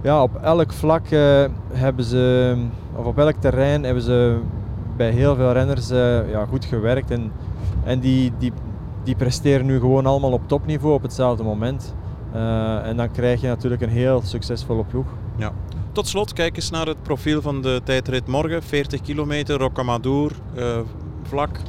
ja, 0.01 0.23
op 0.23 0.35
elk 0.35 0.73
vlak 0.73 1.05
hebben 1.71 2.05
ze, 2.05 2.55
of 2.95 3.05
op 3.05 3.17
elk 3.17 3.35
terrein 3.39 3.83
hebben 3.83 4.03
ze 4.03 4.37
bij 4.97 5.11
heel 5.11 5.35
veel 5.35 5.51
renners 5.51 5.89
ja, 6.29 6.45
goed 6.49 6.65
gewerkt 6.65 7.11
en, 7.11 7.31
en 7.83 7.99
die, 7.99 8.31
die, 8.37 8.51
die 9.07 9.15
presteren 9.15 9.65
nu 9.65 9.79
gewoon 9.79 10.05
allemaal 10.05 10.31
op 10.31 10.47
topniveau 10.47 10.93
op 10.93 11.01
hetzelfde 11.01 11.43
moment. 11.43 11.95
en 12.83 12.97
dan 12.97 13.11
krijg 13.11 13.41
je 13.41 13.47
natuurlijk 13.47 13.81
een 13.81 13.89
heel 13.89 14.21
succesvolle 14.23 14.83
ploeg. 14.83 15.05
Ja, 15.37 15.51
tot 15.91 16.07
slot, 16.07 16.33
kijk 16.33 16.55
eens 16.55 16.69
naar 16.69 16.85
het 16.85 17.03
profiel 17.03 17.41
van 17.41 17.61
de 17.61 17.81
tijdrit 17.83 18.27
morgen. 18.27 18.63
40 18.63 19.01
kilometer, 19.01 19.57
Rocamadour, 19.57 20.31
uh, 20.55 20.77
vlak. 21.23 21.59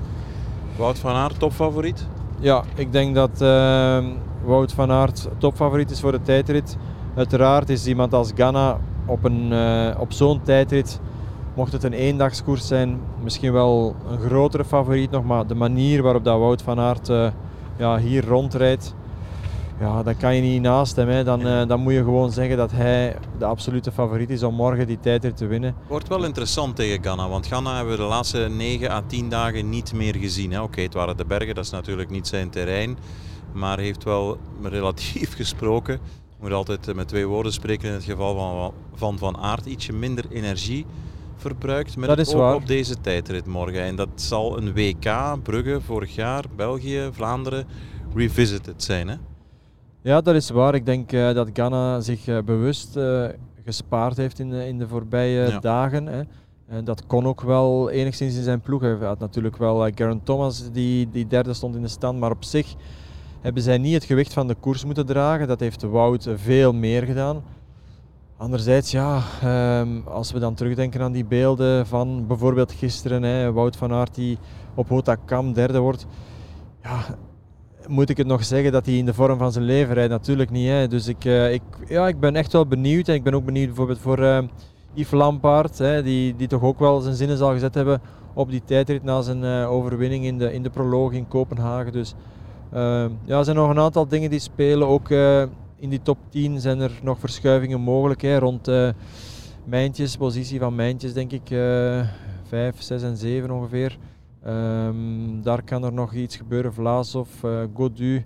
Wout 0.76 0.98
van 0.98 1.14
Aert, 1.14 1.38
topfavoriet? 1.38 2.06
Ja, 2.40 2.64
ik 2.74 2.92
denk 2.92 3.14
dat 3.14 3.42
uh, 3.42 4.04
Wout 4.44 4.72
van 4.72 4.90
Aert 4.90 5.28
topfavoriet 5.38 5.90
is 5.90 6.00
voor 6.00 6.12
de 6.12 6.22
tijdrit. 6.22 6.76
Uiteraard 7.16 7.68
is 7.68 7.86
iemand 7.86 8.14
als 8.14 8.32
Ganna 8.34 8.78
op, 9.06 9.24
een, 9.24 9.52
op 9.98 10.12
zo'n 10.12 10.42
tijdrit, 10.42 11.00
mocht 11.58 11.72
het 11.72 11.84
een 11.84 11.92
eendagskoers 11.92 12.66
zijn, 12.66 13.00
misschien 13.22 13.52
wel 13.52 13.96
een 14.10 14.18
grotere 14.18 14.64
favoriet 14.64 15.10
nog. 15.10 15.24
Maar 15.24 15.46
de 15.46 15.54
manier 15.54 16.02
waarop 16.02 16.24
dat 16.24 16.38
Wout 16.38 16.62
van 16.62 16.78
Aert 16.78 17.08
uh, 17.08 17.30
ja, 17.78 17.98
hier 17.98 18.26
rondrijdt, 18.26 18.94
ja, 19.80 20.02
dan 20.02 20.16
kan 20.16 20.34
je 20.34 20.42
niet 20.42 20.62
naast 20.62 20.96
hem. 20.96 21.08
Hè. 21.08 21.24
Dan, 21.24 21.46
uh, 21.46 21.66
dan 21.66 21.80
moet 21.80 21.92
je 21.92 21.98
gewoon 21.98 22.32
zeggen 22.32 22.56
dat 22.56 22.70
hij 22.70 23.16
de 23.38 23.44
absolute 23.44 23.92
favoriet 23.92 24.30
is 24.30 24.42
om 24.42 24.54
morgen 24.54 24.86
die 24.86 25.00
tijdrit 25.00 25.36
te 25.36 25.46
winnen. 25.46 25.74
Wordt 25.86 26.08
wel 26.08 26.24
interessant 26.24 26.76
tegen 26.76 27.02
Ghana, 27.02 27.28
want 27.28 27.46
Ghana 27.46 27.76
hebben 27.76 27.92
we 27.92 28.02
de 28.02 28.08
laatste 28.08 28.38
9 28.38 28.90
à 28.90 29.02
10 29.06 29.28
dagen 29.28 29.68
niet 29.68 29.92
meer 29.92 30.16
gezien. 30.16 30.60
Oké, 30.60 30.80
het 30.80 30.94
waren 30.94 31.16
de 31.16 31.24
bergen, 31.24 31.54
dat 31.54 31.64
is 31.64 31.70
natuurlijk 31.70 32.10
niet 32.10 32.26
zijn 32.26 32.50
terrein. 32.50 32.98
Maar 33.52 33.78
heeft 33.78 34.04
wel 34.04 34.38
relatief 34.62 35.34
gesproken, 35.42 35.94
ik 35.94 36.40
moet 36.40 36.52
altijd 36.52 36.94
met 36.94 37.08
twee 37.08 37.26
woorden 37.26 37.52
spreken 37.52 37.88
in 37.88 37.94
het 37.94 38.04
geval 38.04 38.34
van 38.34 38.72
Van, 38.94 39.18
van 39.18 39.36
Aert, 39.36 39.66
ietsje 39.66 39.92
minder 39.92 40.24
energie 40.30 40.86
verbruikt 41.40 41.96
met 41.96 42.08
dat 42.08 42.18
het 42.18 42.34
oog 42.34 42.54
op 42.54 42.66
deze 42.66 43.00
tijdrit 43.00 43.46
morgen. 43.46 43.82
En 43.82 43.96
dat 43.96 44.08
zal 44.14 44.58
een 44.58 44.72
WK, 44.72 45.42
Brugge, 45.42 45.80
vorig 45.80 46.14
jaar, 46.14 46.44
België, 46.56 47.08
Vlaanderen, 47.12 47.66
revisited 48.14 48.82
zijn. 48.82 49.08
Hè? 49.08 49.14
Ja, 50.02 50.20
dat 50.20 50.34
is 50.34 50.50
waar. 50.50 50.74
Ik 50.74 50.86
denk 50.86 51.12
uh, 51.12 51.34
dat 51.34 51.48
Ghana 51.52 52.00
zich 52.00 52.26
uh, 52.26 52.38
bewust 52.44 52.96
uh, 52.96 53.24
gespaard 53.64 54.16
heeft 54.16 54.38
in 54.38 54.50
de, 54.50 54.66
in 54.66 54.78
de 54.78 54.88
voorbije 54.88 55.48
ja. 55.48 55.58
dagen. 55.58 56.06
Hè. 56.06 56.22
En 56.66 56.84
dat 56.84 57.06
kon 57.06 57.26
ook 57.26 57.40
wel 57.40 57.90
enigszins 57.90 58.36
in 58.36 58.42
zijn 58.42 58.60
ploeg. 58.60 58.80
Hij 58.80 58.96
had 59.00 59.18
natuurlijk 59.18 59.56
wel 59.56 59.90
Garen 59.94 60.22
Thomas 60.22 60.72
die, 60.72 61.10
die 61.10 61.26
derde 61.26 61.54
stond 61.54 61.74
in 61.76 61.82
de 61.82 61.88
stand, 61.88 62.18
maar 62.18 62.30
op 62.30 62.44
zich 62.44 62.74
hebben 63.40 63.62
zij 63.62 63.78
niet 63.78 63.94
het 63.94 64.04
gewicht 64.04 64.32
van 64.32 64.46
de 64.46 64.54
koers 64.54 64.84
moeten 64.84 65.06
dragen. 65.06 65.48
Dat 65.48 65.60
heeft 65.60 65.82
Wout 65.82 66.28
veel 66.34 66.72
meer 66.72 67.02
gedaan. 67.02 67.42
Anderzijds, 68.38 68.90
ja, 68.90 69.22
um, 69.80 70.02
als 70.06 70.32
we 70.32 70.38
dan 70.38 70.54
terugdenken 70.54 71.00
aan 71.00 71.12
die 71.12 71.24
beelden 71.24 71.86
van 71.86 72.26
bijvoorbeeld 72.26 72.72
gisteren, 72.72 73.22
hè, 73.22 73.52
Wout 73.52 73.76
van 73.76 73.92
Aert 73.92 74.14
die 74.14 74.38
op 74.74 74.88
Hotakam 74.88 75.52
derde 75.52 75.78
wordt. 75.78 76.06
Ja, 76.82 77.04
moet 77.86 78.08
ik 78.08 78.16
het 78.16 78.26
nog 78.26 78.44
zeggen 78.44 78.72
dat 78.72 78.86
hij 78.86 78.94
in 78.96 79.04
de 79.04 79.14
vorm 79.14 79.38
van 79.38 79.52
zijn 79.52 79.64
leven 79.64 79.94
rijdt? 79.94 80.10
Natuurlijk 80.10 80.50
niet. 80.50 80.68
Hè. 80.68 80.88
Dus 80.88 81.06
ik, 81.06 81.24
uh, 81.24 81.52
ik, 81.52 81.62
ja, 81.88 82.08
ik 82.08 82.20
ben 82.20 82.36
echt 82.36 82.52
wel 82.52 82.66
benieuwd. 82.66 83.08
En 83.08 83.14
ik 83.14 83.22
ben 83.22 83.34
ook 83.34 83.44
benieuwd 83.44 83.66
bijvoorbeeld 83.66 83.98
voor 83.98 84.18
uh, 84.18 84.38
Yves 84.94 85.18
Lampaard, 85.18 85.78
hè, 85.78 86.02
die, 86.02 86.36
die 86.36 86.48
toch 86.48 86.62
ook 86.62 86.78
wel 86.78 87.00
zijn 87.00 87.14
zinnen 87.14 87.36
zal 87.36 87.52
gezet 87.52 87.74
hebben 87.74 88.00
op 88.34 88.50
die 88.50 88.62
tijdrit 88.64 89.02
na 89.02 89.20
zijn 89.20 89.42
uh, 89.42 89.70
overwinning 89.70 90.24
in 90.24 90.38
de, 90.38 90.52
in 90.52 90.62
de 90.62 90.70
proloog 90.70 91.12
in 91.12 91.28
Kopenhagen. 91.28 91.92
Dus 91.92 92.14
ja, 93.24 93.38
er 93.38 93.44
zijn 93.44 93.56
nog 93.56 93.70
een 93.70 93.78
aantal 93.78 94.08
dingen 94.08 94.30
die 94.30 94.38
spelen. 94.38 94.88
Ook 94.88 95.08
in 95.78 95.88
die 95.88 96.02
top 96.02 96.18
10 96.28 96.60
zijn 96.60 96.80
er 96.80 97.00
nog 97.02 97.18
verschuivingen 97.18 97.80
mogelijk. 97.80 98.22
Hè, 98.22 98.38
rond 98.38 98.70
Mijntjes, 99.64 100.16
positie 100.16 100.58
van 100.58 100.74
Mijntjes 100.74 101.12
denk 101.12 101.32
ik 101.32 101.48
5, 102.48 102.82
6 102.82 103.02
en 103.02 103.16
7 103.16 103.50
ongeveer. 103.50 103.98
Um, 104.46 105.42
daar 105.42 105.62
kan 105.62 105.84
er 105.84 105.92
nog 105.92 106.14
iets 106.14 106.36
gebeuren, 106.36 106.74
Vlaasov, 106.74 107.42
uh, 107.44 107.64
Godu. 107.74 108.24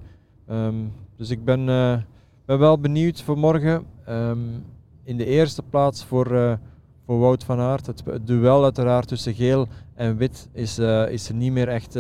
Um, 0.51 0.93
dus 1.17 1.31
ik 1.31 1.45
ben, 1.45 1.69
uh, 1.69 1.97
ben 2.45 2.59
wel 2.59 2.79
benieuwd 2.79 3.23
voor 3.23 3.39
morgen. 3.39 3.87
Um, 4.09 4.65
in 5.05 5.17
de 5.17 5.25
eerste 5.25 5.63
plaats 5.63 6.05
voor, 6.05 6.33
uh, 6.33 6.53
voor 7.07 7.19
Wout 7.19 7.45
van 7.45 7.61
Aert. 7.61 7.87
Het, 7.87 8.03
duel 8.23 8.65
uiteraard 8.65 9.09
tussen 9.09 9.35
geel 9.35 9.67
en 9.95 10.17
wit 10.17 10.49
is, 10.53 10.79
is 11.09 11.31
niet 11.31 11.53
meer 11.53 11.69
echt 11.69 11.99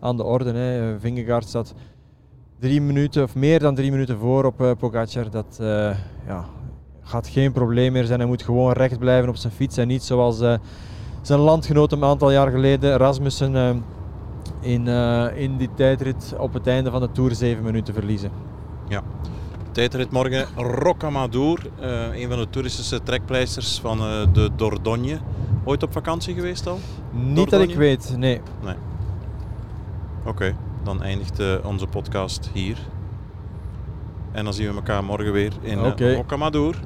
aan 0.00 0.16
de 0.16 0.24
orde. 0.24 0.52
Hè. 0.52 1.00
Vingegaard 1.00 1.48
staat 1.48 1.74
drie 2.62 2.80
minuten 2.80 3.22
of 3.22 3.34
meer 3.34 3.58
dan 3.58 3.74
drie 3.74 3.90
minuten 3.90 4.18
voor 4.18 4.44
op 4.44 4.76
Pogacar. 4.78 5.30
Dat 5.30 5.56
ja, 6.26 6.44
gaat 7.02 7.28
geen 7.28 7.52
probleem 7.52 7.92
meer 7.92 8.04
zijn. 8.04 8.18
Hij 8.18 8.28
moet 8.28 8.42
gewoon 8.42 8.72
recht 8.72 8.98
blijven 8.98 9.28
op 9.28 9.36
zijn 9.36 9.52
fiets 9.52 9.76
en 9.76 9.88
niet 9.88 10.02
zoals 10.02 10.40
zijn 11.22 11.40
landgenoot 11.40 11.92
een 11.92 12.04
aantal 12.04 12.30
jaar 12.30 12.50
geleden, 12.50 12.96
Rasmussen, 12.96 13.54
uh, 13.54 13.70
in, 14.60 14.86
uh, 14.86 15.26
in 15.34 15.56
die 15.56 15.68
tijdrit 15.74 16.34
op 16.38 16.52
het 16.52 16.66
einde 16.66 16.90
van 16.90 17.00
de 17.00 17.12
Tour 17.12 17.34
7 17.34 17.64
minuten 17.64 17.94
verliezen. 17.94 18.30
Ja. 18.88 19.02
Tijdrit 19.72 20.10
morgen 20.10 20.46
Rocamadour, 20.56 21.66
uh, 21.80 22.20
een 22.20 22.28
van 22.28 22.38
de 22.38 22.50
toeristische 22.50 23.02
trekpleisters 23.02 23.78
van 23.80 23.98
de 24.32 24.50
Dordogne. 24.56 25.18
Ooit 25.64 25.82
op 25.82 25.92
vakantie 25.92 26.34
geweest 26.34 26.66
al? 26.66 26.78
Niet 27.10 27.36
Dordogne? 27.36 27.58
dat 27.58 27.68
ik 27.68 27.76
weet, 27.76 28.14
nee. 28.16 28.40
nee. 28.64 28.74
Oké, 30.20 30.28
okay, 30.28 30.54
dan 30.84 31.02
eindigt 31.02 31.64
onze 31.64 31.86
podcast 31.86 32.50
hier. 32.52 32.76
En 34.32 34.44
dan 34.44 34.54
zien 34.54 34.68
we 34.68 34.74
elkaar 34.74 35.04
morgen 35.04 35.32
weer 35.32 35.52
in 35.60 35.80
okay. 35.80 36.14
Rocamadour. 36.14 36.76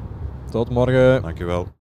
Tot 0.51 0.71
morgen. 0.71 1.23
Dankjewel. 1.23 1.67